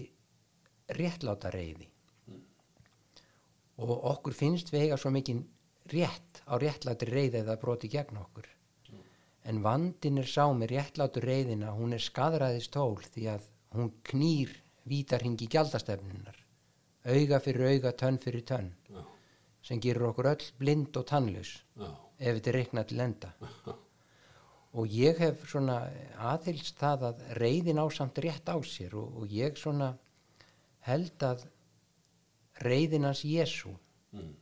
[0.97, 1.89] réttláta reyði
[3.77, 5.43] og okkur finnst við eiga svo mikið
[5.91, 8.47] rétt á réttláti reyði eða broti gegn okkur
[9.47, 14.53] en vandin er sá með réttlátu reyðina hún er skadræðist tól því að hún knýr
[14.87, 16.43] vítarhingi gjaldastefnunar
[17.07, 19.01] auga fyrir auga, tönn fyrir tönn Já.
[19.63, 21.89] sem gerur okkur öll blind og tannlaus Já.
[22.19, 23.33] ef þetta er reiknað til enda
[24.77, 25.79] og ég hef svona
[26.33, 29.93] aðhylst það að reyðin á samt rétt á sér og, og ég svona
[30.87, 31.47] held að
[32.63, 33.75] reyðin hans Jésu
[34.11, 34.35] Mm.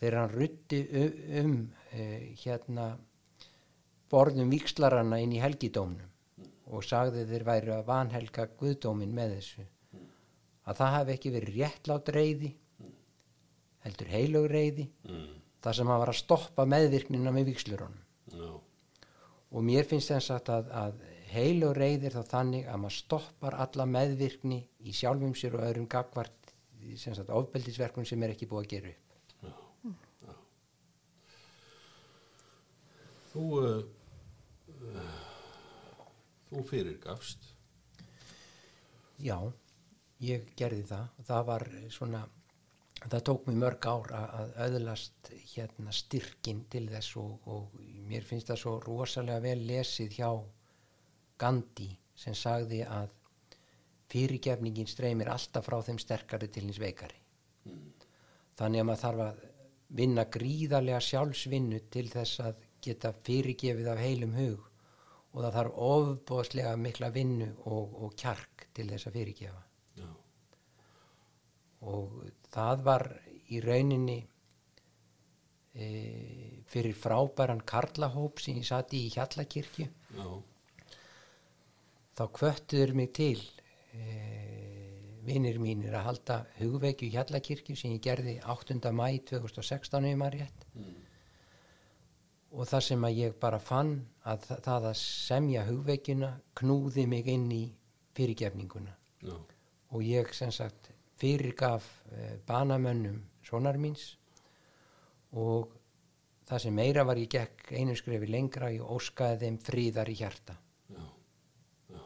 [0.00, 1.56] Þegar hann rutti um, um
[1.92, 2.86] uh, hérna
[4.10, 6.08] borðum vikslaranna inn í helgidómnum
[6.70, 9.66] og sagði þeir væri að vanhelga guðdómin með þessu
[10.70, 12.50] að það hafi ekki verið réttlátt reyði
[13.84, 15.38] heldur heilög reyði Mm.
[15.64, 18.00] þar sem hann var að stoppa meðvirknina með vikslurunum
[18.32, 18.50] Já.
[19.50, 24.60] og mér finnst þess að, að, heilög reyðir þá þannig að maður stoppar alla meðvirkni
[24.82, 26.54] í sjálfum sér og öðrum gagvart
[27.28, 29.09] ofbeldisverkun sem er ekki búið að gera upp
[33.30, 35.06] Þú, uh,
[36.50, 37.46] þú fyrirgafst.
[39.20, 39.36] Já,
[40.24, 41.16] ég gerði það.
[41.28, 42.22] Það var svona,
[43.04, 47.78] það tók mér mörg ár að öðlast hérna styrkin til þess og, og
[48.08, 50.30] mér finnst það svo rosalega vel lesið hjá
[51.40, 53.12] Gandhi sem sagði að
[54.10, 57.20] fyrirgefningin streymir alltaf frá þeim sterkari til hins veikari.
[58.58, 59.46] Þannig að maður þarf að
[60.00, 64.66] vinna gríðarlega sjálfsvinnu til þess að geta fyrirgefið af heilum hug
[65.30, 69.62] og það þarf ofbóðslega mikla vinnu og, og kjark til þess að fyrirgefa
[70.00, 70.08] Já.
[71.92, 72.16] og
[72.50, 73.06] það var
[73.50, 74.18] í rauninni
[75.74, 75.86] e,
[76.70, 80.28] fyrir frábæran karlahóp sem ég sati í Hjallakirkju Já.
[82.18, 83.38] þá kvöttuður mig til
[83.94, 84.02] e,
[85.26, 88.80] vinnir mínir að halda hugveikju Hjallakirkju sem ég gerði 8.
[88.90, 90.66] mæ 2016 ef maður rétt
[92.50, 93.92] og það sem að ég bara fann
[94.26, 96.30] að þa- það að semja hugveikjuna
[96.60, 97.62] knúði mig inn í
[98.18, 99.36] fyrirgefninguna Já.
[99.92, 100.90] og ég sem sagt
[101.20, 104.16] fyrirgaf eh, banamönnum sonar míns
[105.32, 105.70] og
[106.50, 110.56] það sem meira var ég gekk einu skrefi lengra ég óskaði þeim fríðar í hjarta
[110.90, 111.04] Já.
[111.94, 112.00] Já.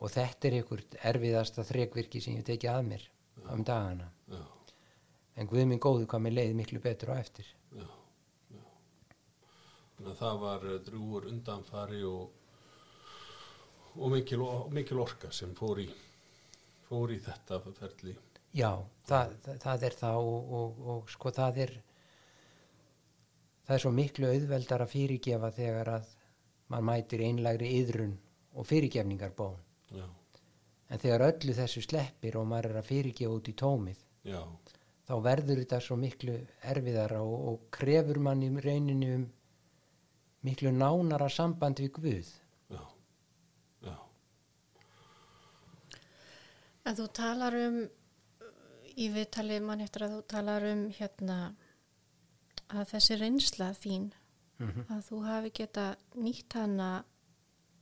[0.00, 3.08] og þetta er einhvert erfiðasta þrekvirki sem ég tekið að mér
[3.50, 4.10] um dagana
[5.36, 7.46] en Guð minn góðu hvað mér leiði miklu betur á eftir.
[7.74, 7.82] Já.
[10.04, 12.32] Þannig að það var eh, drúgur undanfari og,
[13.96, 14.42] og mikil,
[14.76, 15.86] mikil orka sem fór í,
[16.90, 18.12] fór í þetta ferli.
[18.52, 18.68] Já,
[19.08, 19.32] það,
[19.62, 21.72] það, er það og, og, og sko það er
[23.64, 26.12] það er svo miklu auðveldar að fyrirgefa þegar að
[26.74, 28.12] mann mætir einlægri yðrun
[28.54, 29.56] og fyrirgefningar bón
[29.88, 30.04] Já.
[30.04, 34.42] en þegar öllu þessu sleppir og maður er að fyrirgefa út í tómið Já.
[35.08, 36.36] þá verður þetta svo miklu
[36.74, 39.26] erfiðara og, krefur mann í rauninu um
[40.44, 42.32] miklu nánara samband við Guð
[42.74, 42.82] Já.
[43.86, 43.94] Já.
[46.84, 47.78] En þú talar um
[48.94, 51.38] í viðtali mann eftir að þú talar um hérna
[52.74, 54.10] að þessi reynsla þín
[54.64, 56.90] að þú hafi geta nýtt hana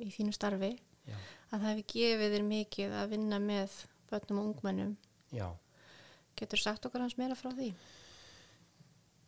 [0.00, 0.70] í þínu starfi
[1.06, 1.16] Já.
[1.52, 3.74] að það hefði gefið þér mikið að vinna með
[4.10, 4.94] börnum og ungmennum
[5.32, 5.48] Já,
[6.38, 7.72] getur sagt okkar hans meira frá því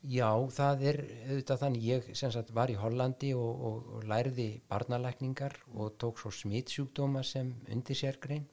[0.05, 0.99] Já, það er
[1.31, 6.33] auðvitað þannig, ég sagt var í Hollandi og, og, og lærði barnalækningar og tók svo
[6.35, 8.45] smitsjúkdóma sem undir sérgrein.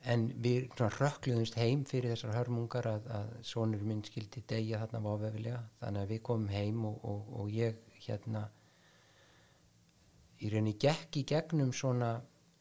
[0.00, 5.60] en við rökkluðumst heim fyrir þessar hörmungar að, að sonur minn skildi degja þarna vávefilega.
[5.82, 8.46] Þannig að við komum heim og, og, ég hérna
[10.40, 12.14] í rauninni gekk í gegnum svona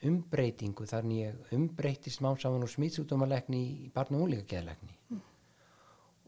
[0.03, 4.99] umbreytingu þannig ég umbreytist mámsaman og smitsútumalegni í barn og úlíkageðlegni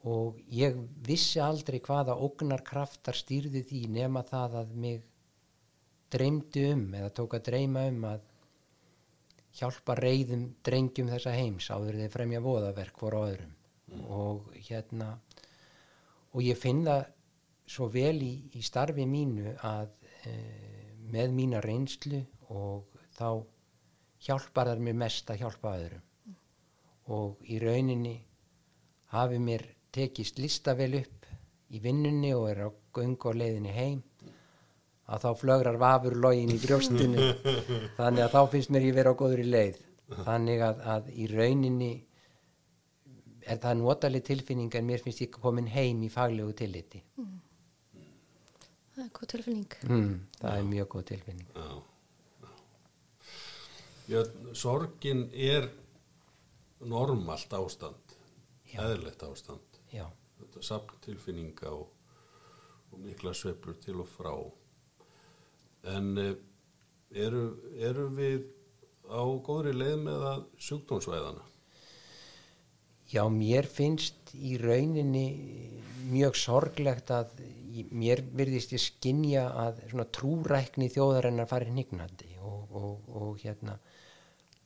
[0.09, 5.01] og ég vissi aldrei hvaða ógnar kraftar stýrði því nema það að mig
[6.11, 8.27] dreymdi um eða tók að dreyma um að
[9.59, 13.55] hjálpa reyðum drengjum þessa heims áður þeir fremja voðaverk voru á öðrum.
[14.09, 15.13] Og hérna
[16.31, 17.09] og ég finn það
[17.71, 19.91] svo vel í, í starfi mínu að
[20.27, 20.33] e,
[21.11, 22.21] með mína reynslu
[22.51, 23.43] og þá
[24.25, 26.07] hjálpar þar mér mest að hjálpa öðrum.
[27.11, 28.15] Og í rauninni
[29.11, 31.27] hafi mér tekist lista vel upp
[31.71, 34.01] í vinnunni og er á göngu og leiðinni heim
[35.11, 37.31] að þá flögrar vafur login í brjóstinu.
[37.99, 39.79] Þannig að þá finnst mér ég vera á góður í leið.
[40.11, 41.91] Þannig að, að í rauninni
[43.47, 47.01] er það notaleg tilfinning en mér finnst ég komin heim í faglegu tilliti.
[48.91, 49.77] Það er góð tilfinning.
[49.87, 51.51] mm, það er mjög góð tilfinning.
[51.55, 51.67] Já,
[52.43, 52.51] já.
[54.11, 54.21] Já,
[54.59, 55.69] sorgin er
[56.91, 58.15] normalt ástand,
[58.73, 59.70] eðlilegt ástand.
[59.91, 60.05] Já,
[60.41, 61.91] Þetta sapn tilfinninga og,
[62.91, 64.33] og mikla sveiflur til og frá.
[65.93, 66.33] En eh,
[67.25, 67.45] eru,
[67.77, 68.43] eru við
[69.11, 71.47] á góðri leið með að sjúkdómsvæðana?
[73.11, 75.25] Já, mér finnst í rauninni
[76.11, 77.33] mjög sorglegt að
[77.91, 79.81] mér virðist ég skinja að
[80.15, 83.77] trúrækni þjóðarinnar farið hnignandi og, og, og hérna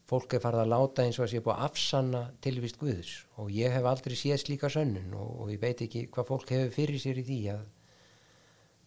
[0.09, 3.13] fólk er farið að láta eins og að sé búið að afsanna tilvist Guðs.
[3.41, 6.73] Og ég hef aldrei séð slíka sönnun og, og ég veit ekki hvað fólk hefur
[6.75, 7.63] fyrir sér í því að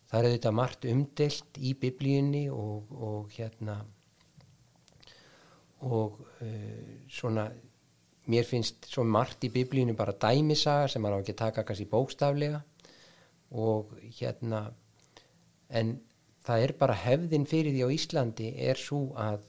[0.08, 3.80] það er auðvitað margt umdelt í biblíunni og, og hérna
[5.88, 7.48] og uh, svona
[8.28, 11.90] mér finnst svo margt í biblíunum bara dæmisaga sem maður á ekki að taka kannski
[11.90, 12.62] bókstaflega.
[13.58, 14.68] Og hérna
[15.68, 15.96] en
[16.44, 19.42] það er bara hefðin fyrir því á Íslandi er svo að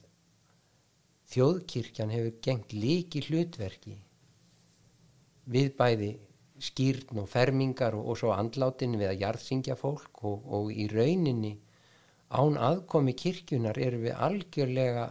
[1.30, 3.96] þjóðkirkjan hefur gengt líki hlutverki
[5.50, 6.12] við bæði
[6.60, 11.56] skýrn og fermingar og, og svo andlátin við að jarðsingja fólk og, og í rauninni
[12.30, 15.06] án aðkomi kirkjunar erum við algjörlega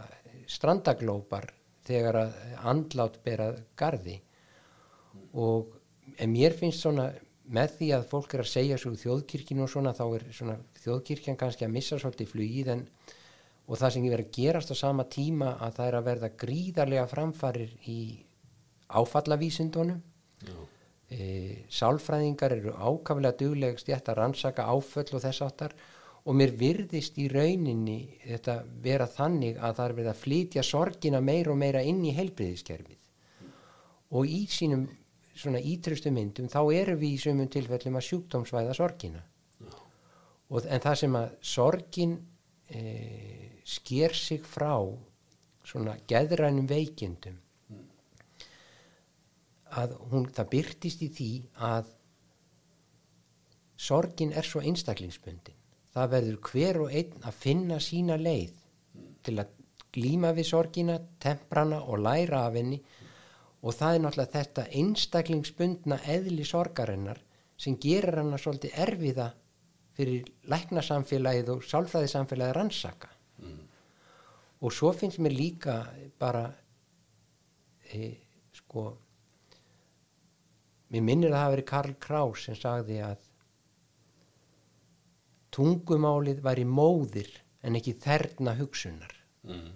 [0.49, 1.49] strandaglópar
[1.89, 2.37] þegar að
[2.71, 3.49] andlát bera
[3.79, 4.19] gardi
[5.33, 5.73] og
[6.17, 7.09] en mér finnst svona
[7.49, 10.57] með því að fólk er að segja svo úr þjóðkirkjunu og svona þá er svona
[10.83, 12.83] þjóðkirkjan kannski að missa svolítið flugið en
[13.69, 16.29] og það sem ég verið að gerast á sama tíma að það er að verða
[16.43, 17.99] gríðarlega framfarir í
[18.89, 20.01] áfallavísindunum.
[21.09, 21.25] E,
[21.73, 25.73] sálfræðingar eru ákaflega dugleg stjætt að rannsaka áföll og þess áttar
[26.25, 31.21] og mér virðist í rauninni þetta vera þannig að það er verið að flytja sorgina
[31.21, 32.99] meira og meira inn í heilbriðiskerfið
[34.17, 34.85] og í sínum
[35.39, 39.21] svona ítrustu myndum þá erum við í sumum tilfellum að sjúkdómsvæða sorgina.
[40.49, 42.15] Og, en það sem að sorgin
[42.73, 42.81] e,
[43.69, 44.73] sker sig frá
[45.65, 47.37] svona geðrænum veikindum.
[49.69, 51.31] Að hún, það byrtist í því
[51.69, 51.91] að
[53.79, 55.57] sorgin er svo einstaklingsbundin.
[55.93, 58.55] Það verður hver og einn að finna sína leið
[59.25, 59.53] til að
[59.93, 62.81] glíma við sorgina, temprana og læra af henni.
[63.61, 67.21] Og það er náttúrulega þetta einstaklingsbundna eðli sorgarinnar
[67.59, 69.29] sem gerir hana svolítið erfiða
[69.97, 73.09] fyrir læknasamfélagið og sálfræðisamfélagið rannsaka
[74.59, 75.75] og svo finnst mér líka
[76.19, 76.45] bara
[77.93, 78.11] e,
[78.59, 78.89] sko
[80.89, 83.27] mér minnir að það hafi verið Karl Kraus sem sagði að
[85.55, 87.31] tungumálið væri móðir
[87.65, 89.15] en ekki þerna hugsunar
[89.47, 89.69] Mm.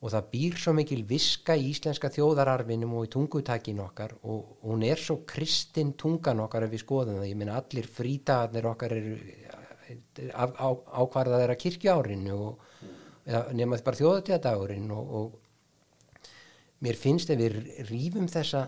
[0.00, 4.84] og það býr svo mikil viska í íslenska þjóðararfinum og í tungutakin okkar og hún
[4.88, 9.12] er svo kristin tungan okkar ef við skoðum það, ég meina allir frítagarnir okkar eru
[10.32, 10.68] á, á,
[11.04, 12.64] ákvarðað þeirra kirkjuárinu og
[13.56, 15.38] nema bara þjóðatíðadagurinn og, og
[16.84, 17.56] mér finnst ef við
[17.88, 18.66] rýfum þessa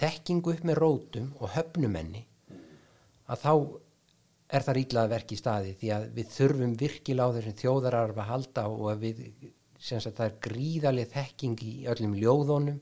[0.00, 2.26] þekkingu upp með rótum og höfnumenni
[3.32, 3.52] að þá
[4.52, 8.32] er það ríklað verk í staði því að við þurfum virkilega á þessum þjóðararfa að
[8.32, 9.22] halda og að við
[9.82, 12.80] sem sagt það er gríðaleg þekking í öllum ljóðunum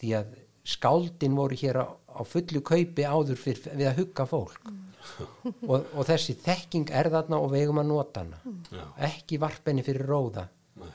[0.00, 0.34] því að
[0.70, 4.72] skáldin voru hér á, á fullu kaupi áður fyrir, við að hugga fólk
[5.70, 8.40] og, og þessi þekking er þarna og við eigum að nota hana
[8.72, 8.84] Já.
[9.10, 10.46] ekki varpenni fyrir róða
[10.80, 10.90] Nei.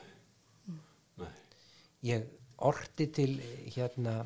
[1.21, 1.31] Nei.
[2.11, 2.27] ég
[2.65, 3.31] orti til
[3.75, 4.21] hérna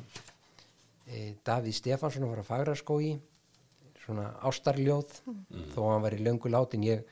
[1.06, 3.14] e, Davíð Stefansson var að Fagraskói
[4.04, 5.16] svona ástarljóð
[5.74, 7.02] þó að hann var í löngu látin ég,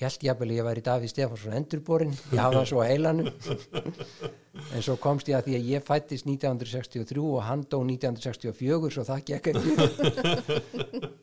[0.00, 3.28] held jafnvel að ég væri Davíð Stefánsson endurborin, ég hafði það svo heilanum.
[4.72, 9.04] En svo komst ég að því að ég fættist 1963 og hann dó 1964 svo
[9.08, 10.56] það gekk ekki.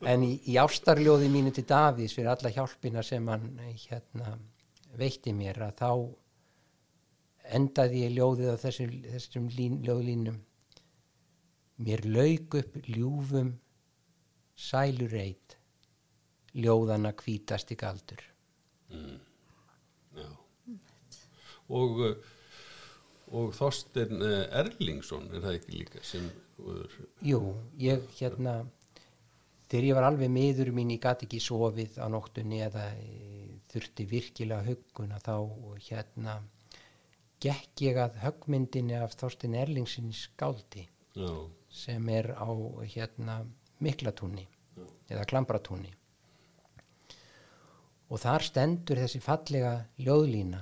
[0.09, 3.51] En í, í ástarljóði mínu til Davíðs fyrir alla hjálpina sem hann
[3.87, 4.37] hérna
[4.97, 5.91] veitti mér að þá
[7.57, 10.41] endaði ég ljóðið á þessum, þessum lín, ljóðlínum.
[11.85, 13.55] Mér lauk upp ljúfum
[14.59, 15.57] sælureit
[16.53, 18.28] ljóðana hvítasti galdur
[18.89, 20.29] Já.
[21.69, 22.35] Og, uh,
[23.37, 26.29] og Þorstein uh, Erlingsson er það ekki líka sem
[27.23, 27.39] Jú,
[27.79, 28.59] ég hérna
[29.69, 34.05] þegar ég var alveg miður mín ég gat ekki sofið á nóttunni eða e, þurfti
[34.09, 35.35] virkilega hugguna þá
[35.85, 36.39] hérna
[37.43, 41.31] gekk ég að höggmyndinni af Þorstein Erlingsin skáldi já,
[41.69, 42.49] sem er á
[42.95, 43.43] hérna
[43.79, 44.47] Miklatúni
[45.07, 45.93] eða Klambratúni
[48.09, 50.61] og þar stendur þessi fallega ljóðlína.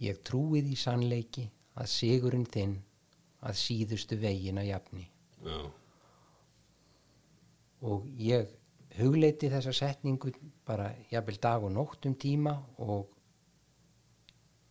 [0.00, 1.46] Ég trúið í sannleiki
[1.80, 2.78] að sigurinn þinn
[3.44, 5.06] að síðustu vegina jafni.
[5.44, 5.60] Já,
[7.80, 8.48] og ég
[8.98, 10.32] hugleiti þessa setningu
[10.68, 13.08] bara jafnvel dag og nótt um tíma og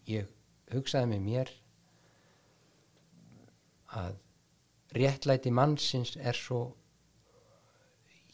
[0.09, 0.30] ég
[0.74, 1.53] hugsaði með mér
[3.99, 4.20] að
[4.97, 6.61] réttlæti mannsins er svo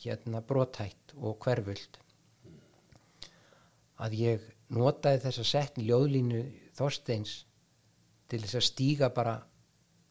[0.04, 2.02] hérna brotætt og hverfult
[4.04, 6.44] að ég notaði þessa setni ljóðlínu
[6.76, 7.36] Þorsteins
[8.30, 9.36] til þess að stíga bara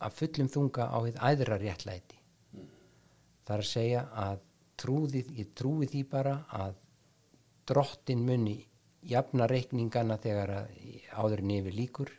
[0.05, 2.20] af fullum þunga á því æðra réttlæti.
[3.45, 4.39] Það er að segja að
[4.80, 6.78] trúði, ég trúi því bara að
[7.68, 8.57] drottin muni
[9.05, 10.74] jafna reikningana þegar að
[11.12, 12.12] áður en yfir líkur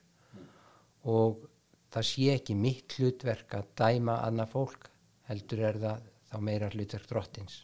[1.09, 1.45] og
[1.93, 4.89] það sé ekki mitt hlutverk að dæma annað fólk
[5.29, 7.63] heldur er það þá meira hlutverk drottins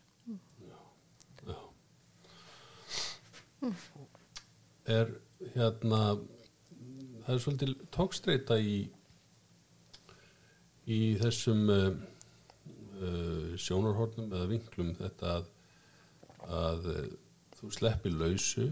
[4.89, 5.11] er
[5.55, 6.01] hérna
[7.25, 8.77] það er svolítið tókstreita í
[10.91, 11.91] í þessum uh,
[12.99, 15.51] uh, sjónarhornum eða vinklum þetta að,
[16.57, 17.03] að uh,
[17.59, 18.67] þú sleppir lausu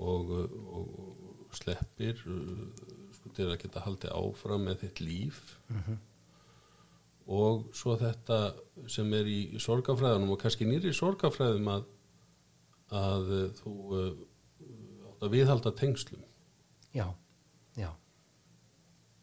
[0.00, 2.18] og, uh, og sleppir
[3.16, 5.42] sko til að geta haldið áfram með þitt líf.
[7.26, 8.40] Og svo þetta
[8.92, 11.86] sem er í sorgafræðunum og kannski nýri sorgafræðum að
[12.94, 14.08] að uh, þú uh,
[15.10, 16.24] átt að viðhalda tengslum.
[16.94, 17.06] Já,
[17.76, 17.90] já.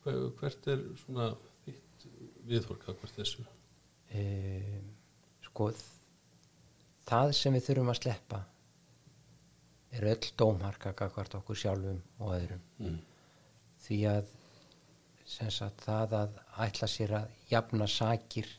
[0.03, 1.29] Hver, hvert er svona
[1.65, 2.07] þitt
[2.49, 3.45] viðhorka hvert þessu?
[4.13, 4.23] E,
[5.47, 5.69] sko
[7.07, 8.41] það sem við þurfum að sleppa
[9.93, 12.63] er öll dómharka gagvart okkur sjálfum og öðrum.
[12.81, 12.99] Mm.
[13.83, 14.31] því að
[15.33, 18.49] sem sagt það að ætla sér að jafna sakir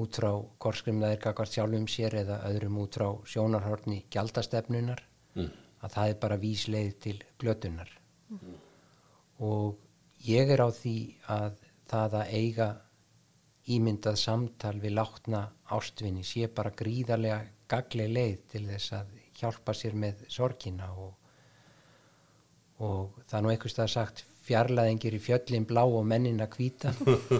[0.00, 0.32] út frá
[0.62, 5.04] korskrimnaðir gagvart sjálfum sér eða öðrum út frá sjónarhorni gjaldastefnunar
[5.36, 5.50] Mm.
[5.80, 7.90] að það er bara vísleið til glötunar.
[9.40, 9.78] Og
[10.26, 10.96] ég er á því
[11.30, 12.68] að það að eiga
[13.70, 19.94] ímyndað samtal við látna ástvinni sé bara gríðarlega gagleg leið til þess að hjálpa sér
[19.94, 21.14] með sorgina og,
[22.82, 26.90] og það er nú einhvers það sagt fjarlæðingir í fjöllin blá og mennina hvíta.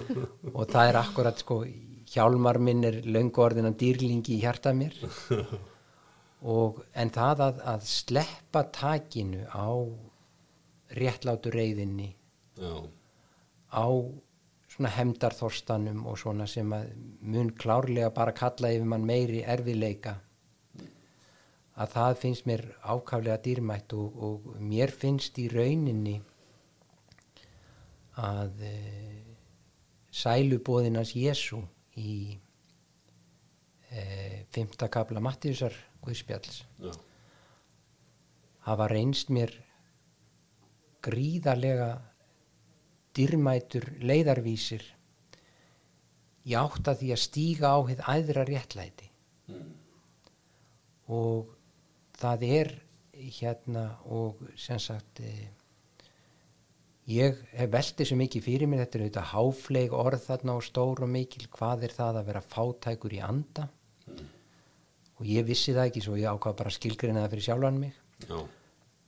[0.57, 1.63] Og það er akkurat sko
[2.11, 4.95] hjálmar minn er löngu orðinan dýrlingi í hjarta mér.
[6.55, 9.69] Og en það að, að sleppa takinu á
[10.97, 12.09] réttlátu reyðinni
[12.57, 12.73] já,
[13.71, 13.87] á
[14.71, 16.89] svona hemdarþorstanum og svona sem að
[17.21, 20.17] mun klárlega bara kalla yfir mann meiri erfiðleika
[21.81, 26.17] að það finnst mér ákaflega dýrmætt og, og mér finnst í rauninni
[28.21, 28.73] að e,
[30.11, 31.61] sælubóðinans Jésu
[31.99, 32.37] í
[33.91, 34.03] e,
[34.53, 36.63] fymta kapla Mattíusar Guðspjalls.
[36.79, 36.93] Já,
[38.67, 39.53] hafa reynst mér
[41.01, 41.91] gríðarlega
[43.17, 44.83] dýrmætur leiðarvísir
[46.47, 49.09] í átt að því að stíga á hitt æðra réttlæti.
[51.11, 51.49] Og
[52.21, 52.71] það er
[53.41, 55.49] hérna og sem sagt eh,
[57.11, 61.03] ég hef veltið svo mikið fyrir mér þetta er auðvitað háfleig orð þarna og stór
[61.05, 61.45] og mikil.
[61.53, 63.67] Hvað er það að vera fátækur í anda?
[65.21, 67.97] Og ég vissi það ekki svo ég ákvað bara að skilgreina það fyrir sjálfan mig.
[68.25, 68.39] Já,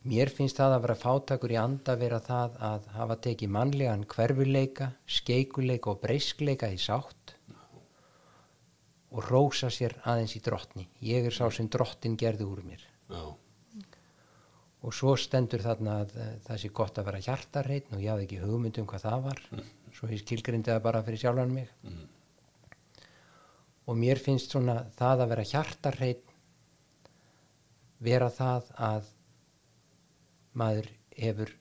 [0.03, 4.89] Mér finnst það að vera fátakur í anda vera það að hafa tekið mannlegan hverfuleika,
[5.07, 7.37] skeikuleika og breyskleika í sátt
[9.13, 10.89] og rósa sér aðeins í drottni.
[11.07, 12.83] Ég er sá sem drottin gerði úr mér.
[13.07, 13.23] já,
[14.83, 18.27] Og svo stendur þarna að eh, það sé gott að vera hjartarreitn og ég hafði
[18.27, 19.41] ekki hugmynd um hvað það var.
[19.93, 21.71] Svo ég skilgrindi það bara fyrir sjálfan mig.
[23.87, 26.33] Og mér finnst svona það að vera hjartarreitn
[28.03, 29.09] vera það að
[30.59, 31.53] maður hefur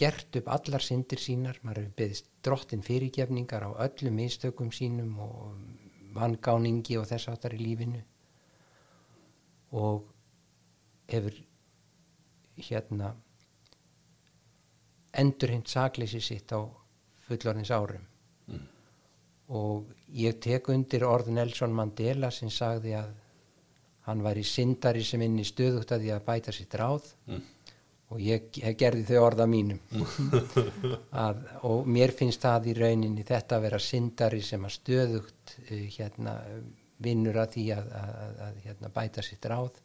[0.00, 5.54] gert upp allar syndir sínar, maður hefur beðist drottin fyrirgefningar á öllum mistökum sínum og
[6.16, 8.02] vangáningi og þess áttar í lífinu.
[9.76, 10.04] Og
[11.10, 11.38] hefur
[12.56, 13.14] hérna
[15.16, 16.60] endurhint sakleysi sitt á
[17.26, 18.04] fullorðins árum.
[19.46, 23.12] Og ég tek undir orð Nelson Mandela sem sagði að
[24.06, 27.06] hann var í syndari sem inn í stöðugt að því að bæta sitt ráð.
[28.06, 29.80] Og ég, ég gerði þau orða mínum.
[31.26, 35.72] Að, og mér finnst það í rauninni þetta að vera syndari sem að stöðugt uh,
[35.96, 36.36] hérna,
[37.02, 39.80] vinnur að því að, að, að, að hérna, bæta sitt ráð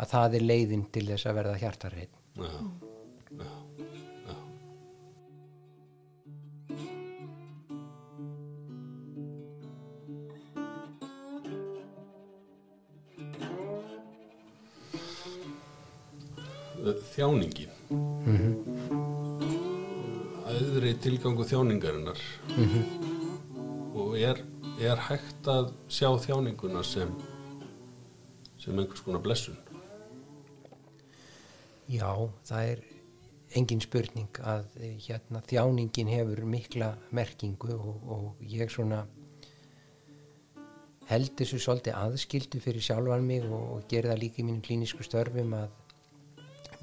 [0.00, 2.52] að það er leiðin til þess að verða hjartarheit Já,
[3.36, 3.50] já,
[4.26, 4.36] já.
[17.14, 17.76] Þjáningin
[20.50, 22.18] Æðri tilgangu þjáningarinnar.
[23.96, 24.40] Og er,
[24.82, 27.12] er hægt að sjá þjáninguna sem
[28.60, 29.56] sem einhvers konar blessun
[31.90, 32.10] Já,
[32.46, 32.82] það er
[33.58, 39.00] engin spurning að eh, hérna, þjáningin hefur mikla merkingu og, og ég svona
[41.10, 45.02] held þessu svolítið aðskildu fyrir sjálfan mig og, og geri það líka í mínum klínisku
[45.02, 45.72] störfum að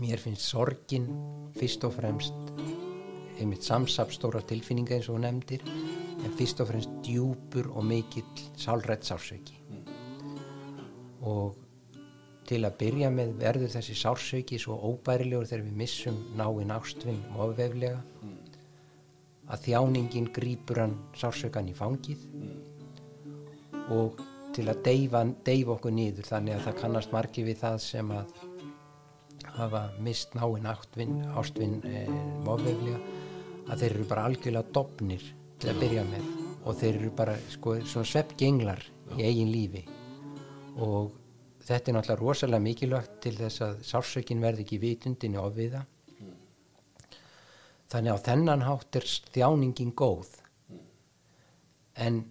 [0.01, 1.07] mér finnst sorgin
[1.55, 2.51] fyrst og fremst
[3.37, 5.63] einmitt samsapstóra tilfinninga eins og nefndir
[6.17, 9.55] en fyrst og fremst djúpur og mikill sálrætt sársauki.
[11.23, 11.55] Og
[12.47, 17.99] til að byrja með verður þessi sársauki svo óbærilegur þegar við missum náinn ástvinn ofveflega.
[19.47, 22.23] Að þjáningin grípur hann sársaukan í fangið.
[23.95, 24.19] Og
[24.55, 28.33] til að deyfa, deyfa okkur niður þannig að það kannast margi við það sem að
[29.57, 32.11] hafa mist náinn ástvinn, ástvinn eh,
[32.47, 32.99] ofveflega
[33.67, 35.23] að þeir eru bara algjörlega dopnir
[35.59, 36.27] til að byrja með.
[36.67, 38.83] Og þeir eru bara sko, svona sveppgenglar
[39.17, 39.83] í eigin lífi.
[40.83, 41.15] Og
[41.67, 45.83] þetta er náttúrulega rosalega mikilvægt til þess að sársökin verði ekki vitundinni ofviða.
[47.91, 50.33] Þannig á þennan hátt er þjáningin góð.
[51.97, 52.23] En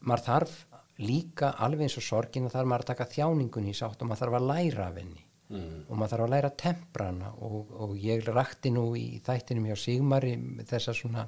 [0.00, 0.54] maður þarf
[1.02, 4.24] líka alveg eins og sorgin að þarf maður að taka þjáningunni í sátt og maður
[4.24, 5.26] þarf að læra af henni.
[5.52, 9.68] Og maður þarf að læra að tempra hana og, og ég rakti nú í þættinum
[9.68, 10.32] hjá Sigmari
[10.68, 11.26] þessa svona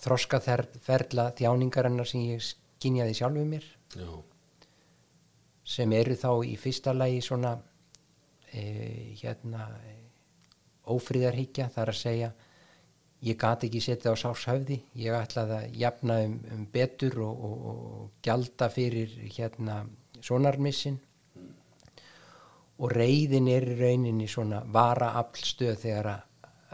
[0.00, 3.66] þroskaferla þjáningarinnar sem ég skinjaði sjálfu mér.
[3.92, 4.08] Já,
[5.68, 7.54] sem eru þá í fyrsta lagi svona
[8.52, 8.62] e,
[9.20, 9.68] hérna
[10.88, 12.30] ófríðarhyggja þar að segja
[13.26, 17.66] ég gat ekki setja á sáshöfði ég ætlaði að jafna um, um betur og, og,
[17.72, 19.82] og gjalda fyrir hérna
[20.24, 20.98] sonarmissin
[22.78, 26.24] og reyðin er í rauninni svona varaaflstöð þegar að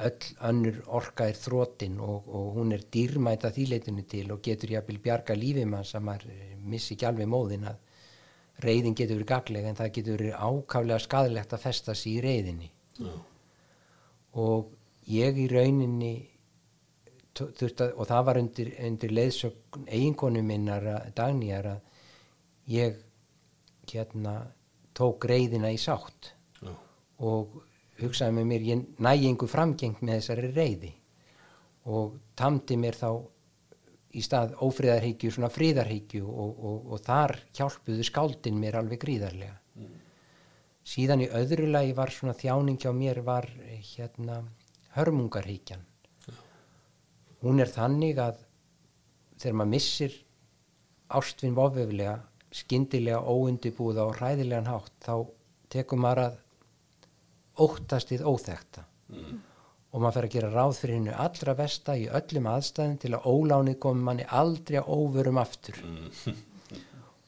[0.05, 4.99] öll önnur orka er þrótin og, og hún er dýrmæta þýleitinu til og getur jafnvel
[5.03, 7.84] bjarga lífið mann sem eh, missi ekki alveg móðin að
[8.62, 12.70] reyðin getur verið gagleg en það getur verið ákaflega skadilegt að festa sig í reyðinni
[13.00, 13.12] já,
[14.44, 14.74] og
[15.11, 16.14] ég í rauninni
[17.34, 20.86] að, og það var undir, undir leiðsögn eiginkonu minnar
[21.16, 21.80] Dagnýjar að
[22.70, 23.00] ég
[23.90, 24.34] hérna
[24.94, 26.32] tók reyðina í sátt.
[26.62, 26.72] Já,
[27.18, 27.62] og
[28.00, 30.92] hugsaði með mér ég nægi einhver framgengt með þessari reyði
[31.90, 33.11] og tamdi mér þá
[34.14, 39.58] í stað ófriðarhyggju svona fríðarhyggju og, og, og þar hjálpuðu skáldin mér alveg gríðarlega.
[40.84, 43.48] Síðan í öðru lagi var svona þjáning hjá mér var
[43.94, 44.42] hérna
[44.94, 45.82] hörmungarhyggjan.
[47.44, 48.42] Hún er þannig að
[49.40, 50.18] þegar maður missir
[51.14, 52.18] ástvinn voföflega
[52.54, 55.14] skyndilega óundibúða og hræðilegan hátt þá
[55.72, 56.38] tekur maður að
[57.64, 58.84] óttast við óþekta
[59.95, 63.28] og maður fer að gera ráð fyrir hennu allra versta í öllum aðstæðum til að
[63.30, 65.78] ólánið komi manni aldrei að óvörum aftur.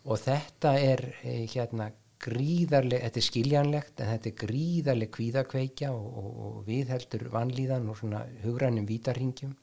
[0.07, 1.93] Og þetta er eh, hérna
[2.27, 8.01] gríðarleg, þetta er skiljanlegt en þetta er gríðarleg kvíðakveikja og, og, og viðheldur vanlíðan og
[8.01, 9.55] svona hugrænum vítarhingjum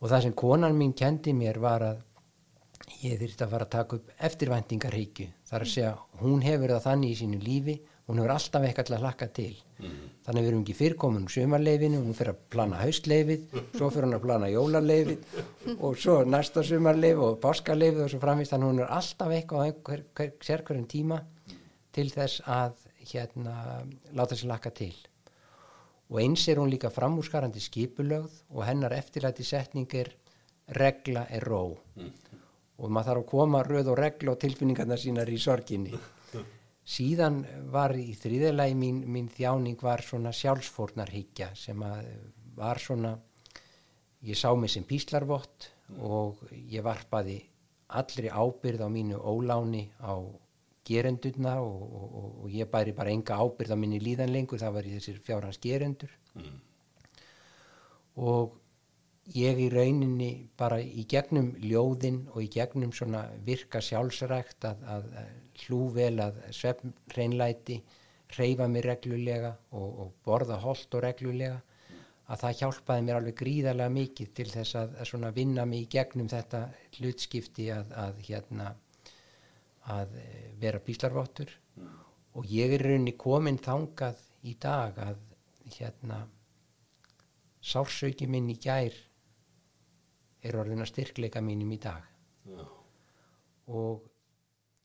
[0.00, 2.04] og það sem konan mín kendi mér var að
[3.04, 5.26] ég þyrfti að fara að taka upp eftirvæntingarhyggju.
[5.48, 7.76] Þar að segja hún hefur það þannig í sínu lífi
[8.08, 9.52] hún hefur alltaf eitthvað til að hlakka til
[10.26, 14.16] þannig við erum ekki fyrrkomin úr sumarleifinu hún fyrir að plana haustleifið svo fyrir hún
[14.18, 18.92] að plana jólarleifið og svo næsta sumarleif og páskaleifið og svo framvist þannig hún er
[18.98, 21.20] alltaf eitthvað á einhver, hver, sérkverjum tíma
[21.96, 23.82] til þess að hérna
[24.14, 24.94] láta sér hlakka til.
[26.10, 30.12] Og eins er hún líka framúskarandi skipulögð og hennar eftirlæti setning er
[30.76, 31.78] regla er ró.
[32.80, 35.94] Og maður þarf að koma röð og reglu og tilfinningarna sínar í sorginni
[36.90, 42.08] síðan var í þriðalagi mín, mín þjáning var svona sjálfsfórnarhyggja sem að
[42.58, 43.14] var svona
[44.26, 45.70] ég sá mig sem píslarvott
[46.02, 47.38] og ég varpaði
[47.98, 50.14] allri ábyrð á mínu óláni á
[50.86, 54.76] gerendurna og, og, og, og ég bæri bara enga ábyrð á minni líðan lengur, það
[54.76, 56.12] var í þessir fjárhans gerendur.
[58.20, 58.56] Og
[59.34, 65.10] ég í rauninni bara í gegnum ljóðin og í gegnum svona virka sjálfsrækt að, að
[65.66, 67.80] hlúvel að svefn hreinlæti
[68.34, 71.58] hreyfa mig reglulega og, og borða holt og reglulega
[72.30, 76.28] að það hjálpaði mér alveg gríðarlega mikið til þess að, að vinna mig í gegnum
[76.30, 76.60] þetta
[76.98, 78.68] hlutskipti að, að hérna
[79.90, 81.50] að eh, vera píslarvottur
[82.38, 85.18] og ég er í rauninni komin þangað í dag að
[85.74, 86.20] hérna
[87.60, 88.94] sársauki minn í gær
[90.40, 92.06] er orðin að styrkleika mínum í dag
[92.48, 92.62] Já.
[93.74, 94.06] og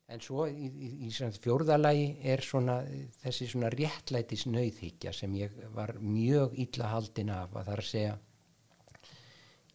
[0.06, 1.10] en svo í, í, í
[1.42, 2.78] fjórðalagi er svona
[3.24, 7.90] þessi svona réttlætis nauðhyggja sem ég var mjög illa haldin af að það er að
[7.90, 8.16] segja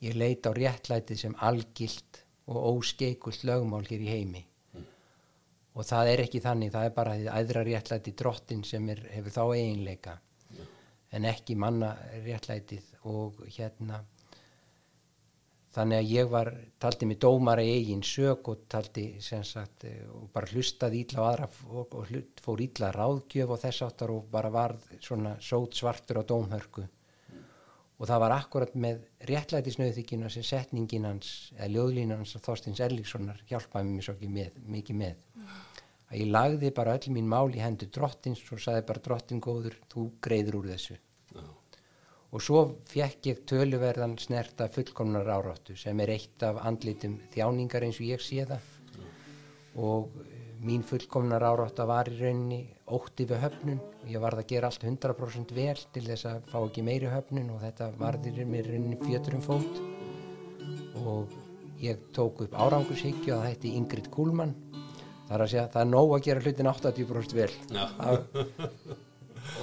[0.00, 4.44] ég leit á réttlætið sem algilt og óskeikult lögmál hér í heimi.
[5.78, 9.36] Og það er ekki þannig, það er bara því æðra réttlæti drottin sem er, hefur
[9.36, 10.16] þá eiginleika.
[11.14, 11.92] En ekki manna
[12.24, 14.00] réttlætið og hérna
[15.74, 16.50] þannig að ég var
[16.82, 21.22] taldi mig dómara í eigin sög og taldi sem sagt eh, og bara hlustaði ítla
[21.22, 25.36] á aðra og, og hlut, fór ítla ráðgjöf og þess áttar og bara varð svona
[25.44, 26.86] sót svartur á dómhörku.
[28.00, 33.92] Og það var akkurat með réttlætisnauðþykina sem setningin hans eða ljóðlínan hans Þorstins Erlikssonar hjálpaði
[33.92, 35.18] mér svo ekki með, mikið með.
[36.10, 39.76] Að ég lagði bara öll mín mál í hendur drottins og sagði bara drottin góður,
[39.92, 40.96] þú greiður úr þessu.
[41.36, 41.44] Já.
[42.30, 47.98] Og svo fekk ég töluverðan snerta fullkomnar áráttu sem er eitt af andlitum þjáningar eins
[47.98, 48.68] og ég sé það.
[49.80, 53.80] Og eh, mín fullkomnar árátta var í rauninni ótti við höfnun.
[54.02, 57.50] Og ég varð að gera allt 100% vel til þess að fá ekki meiri höfnun
[57.56, 59.82] og þetta varðir mér rauninni fjöturum fót.
[61.02, 61.34] Og
[61.82, 64.54] ég tók upp árangurshyggju að hætti Ingrid Kuhlmann.
[65.26, 67.52] Það er að segja það er nóg að gera hlutin 80% vel.
[67.98, 68.26] Það-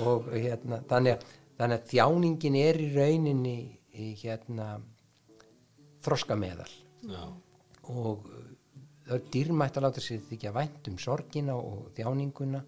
[0.03, 1.25] og hérna þannig að,
[1.57, 3.57] þannig að þjáningin er í rauninni
[3.93, 4.77] í, hérna
[6.05, 6.69] þroskameðal.
[7.07, 7.23] Já.
[7.93, 8.47] og uh,
[9.07, 12.63] það er dýrmætt að láta sér þykja vænt um sorgina og þjáninguna.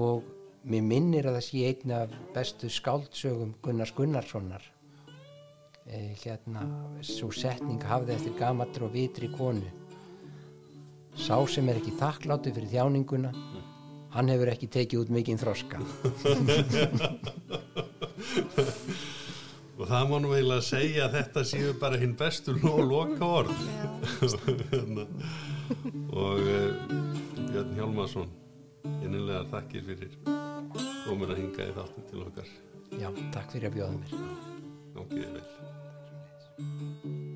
[0.00, 0.26] Og
[0.70, 4.64] mér minnir að það sé einn af bestu skáldsögum Gunnars Gunnarssonar.
[5.90, 6.62] Eh, hérna
[7.02, 9.70] svo setning hafði eftir gamaldur og vitri konu.
[11.18, 13.32] Sá sem er ekki þakkláttu fyrir þjáninguna
[14.14, 15.80] hann hefur ekki tekið út mikinn þroska
[19.80, 23.62] Og það má nú eiginlega segja að þetta séu bara hinn bestu lo loka orð.
[24.74, 25.06] Hérna.
[26.12, 26.42] og
[27.48, 28.28] Björn Hjálmarsson,
[29.00, 30.12] innilega þakkir fyrir
[31.06, 32.52] komin að hinga í þáttu til okkar.
[33.00, 34.10] já, takk fyrir að bjóða mér
[35.16, 37.29] þér vel.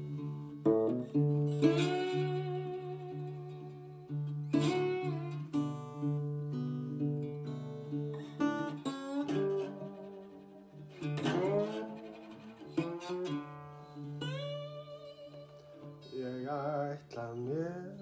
[17.43, 17.95] Mér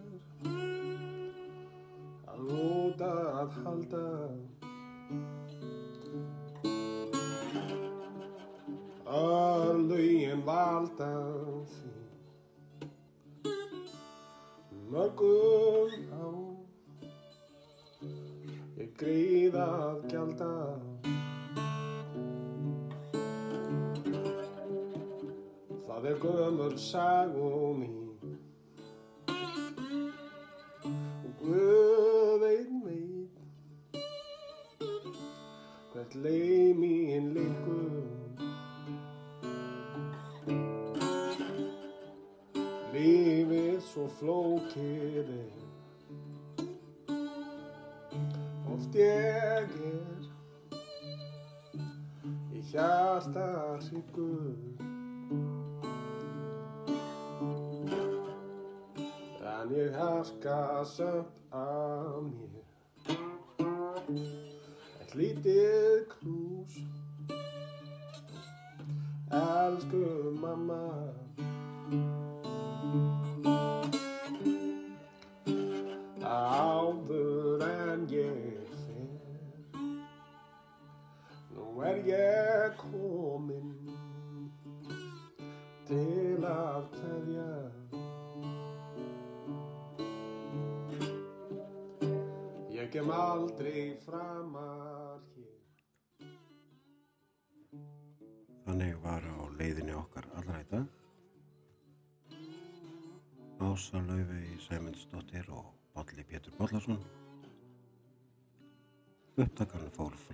[2.32, 4.02] að út að halda.
[9.12, 11.10] Að lögin valda
[11.72, 11.94] því.
[14.92, 16.28] Mörgum á.
[18.76, 20.52] Ég greið að gjalda.
[25.88, 28.11] Það er gömur sagum mín
[60.82, 61.24] graça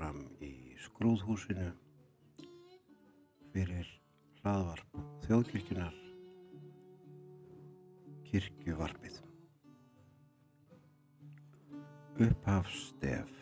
[0.09, 1.67] fram í skrúðhúsinu
[3.53, 3.89] fyrir
[4.39, 4.95] hlaðvarp
[5.27, 5.97] þjóðkirkjunar
[8.31, 9.19] kirkjuvarpið.
[12.25, 13.35] Upphafstef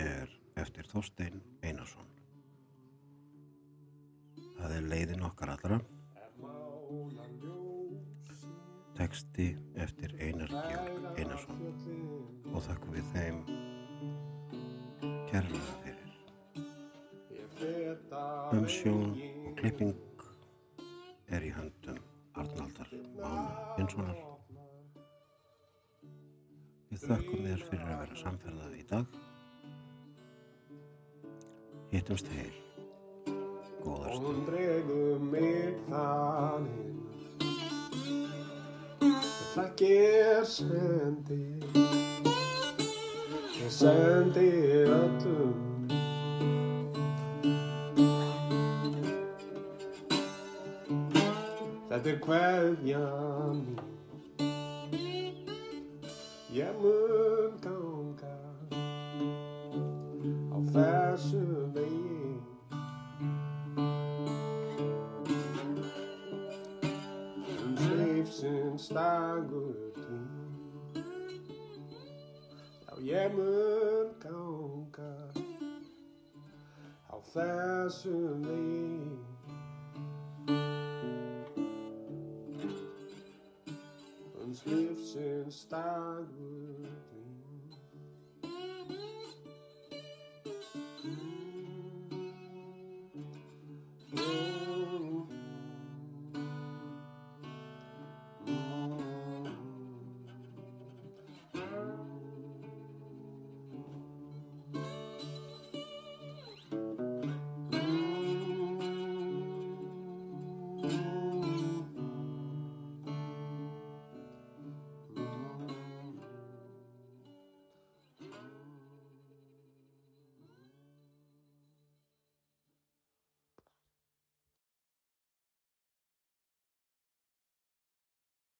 [0.00, 0.32] er
[0.62, 2.08] eftir Þorstein Einarsson.
[4.56, 5.82] Það er leiðin okkar allra.
[8.96, 9.52] Teksti
[9.84, 11.60] eftir Einar Georg Einarsson.
[12.52, 13.44] Og þakku við þeim
[15.32, 16.10] kærlega fyrir.
[17.32, 17.48] Ég
[18.52, 19.14] Umsjón
[19.46, 19.94] og klipping
[21.32, 22.00] er í höndum
[22.36, 24.18] Arnaldar Mánu Hinssonar.
[26.92, 29.16] Við þökkum þér fyrir að vera samferðað í dag.
[31.94, 32.52] Hittumst heil.
[33.82, 34.26] Góðar stund.
[34.26, 37.00] hún dregur mig þaninn
[39.52, 41.40] Það ger sendi
[43.62, 44.48] Ég sendi
[44.86, 45.21] öllum
[52.02, 52.22] Þetta er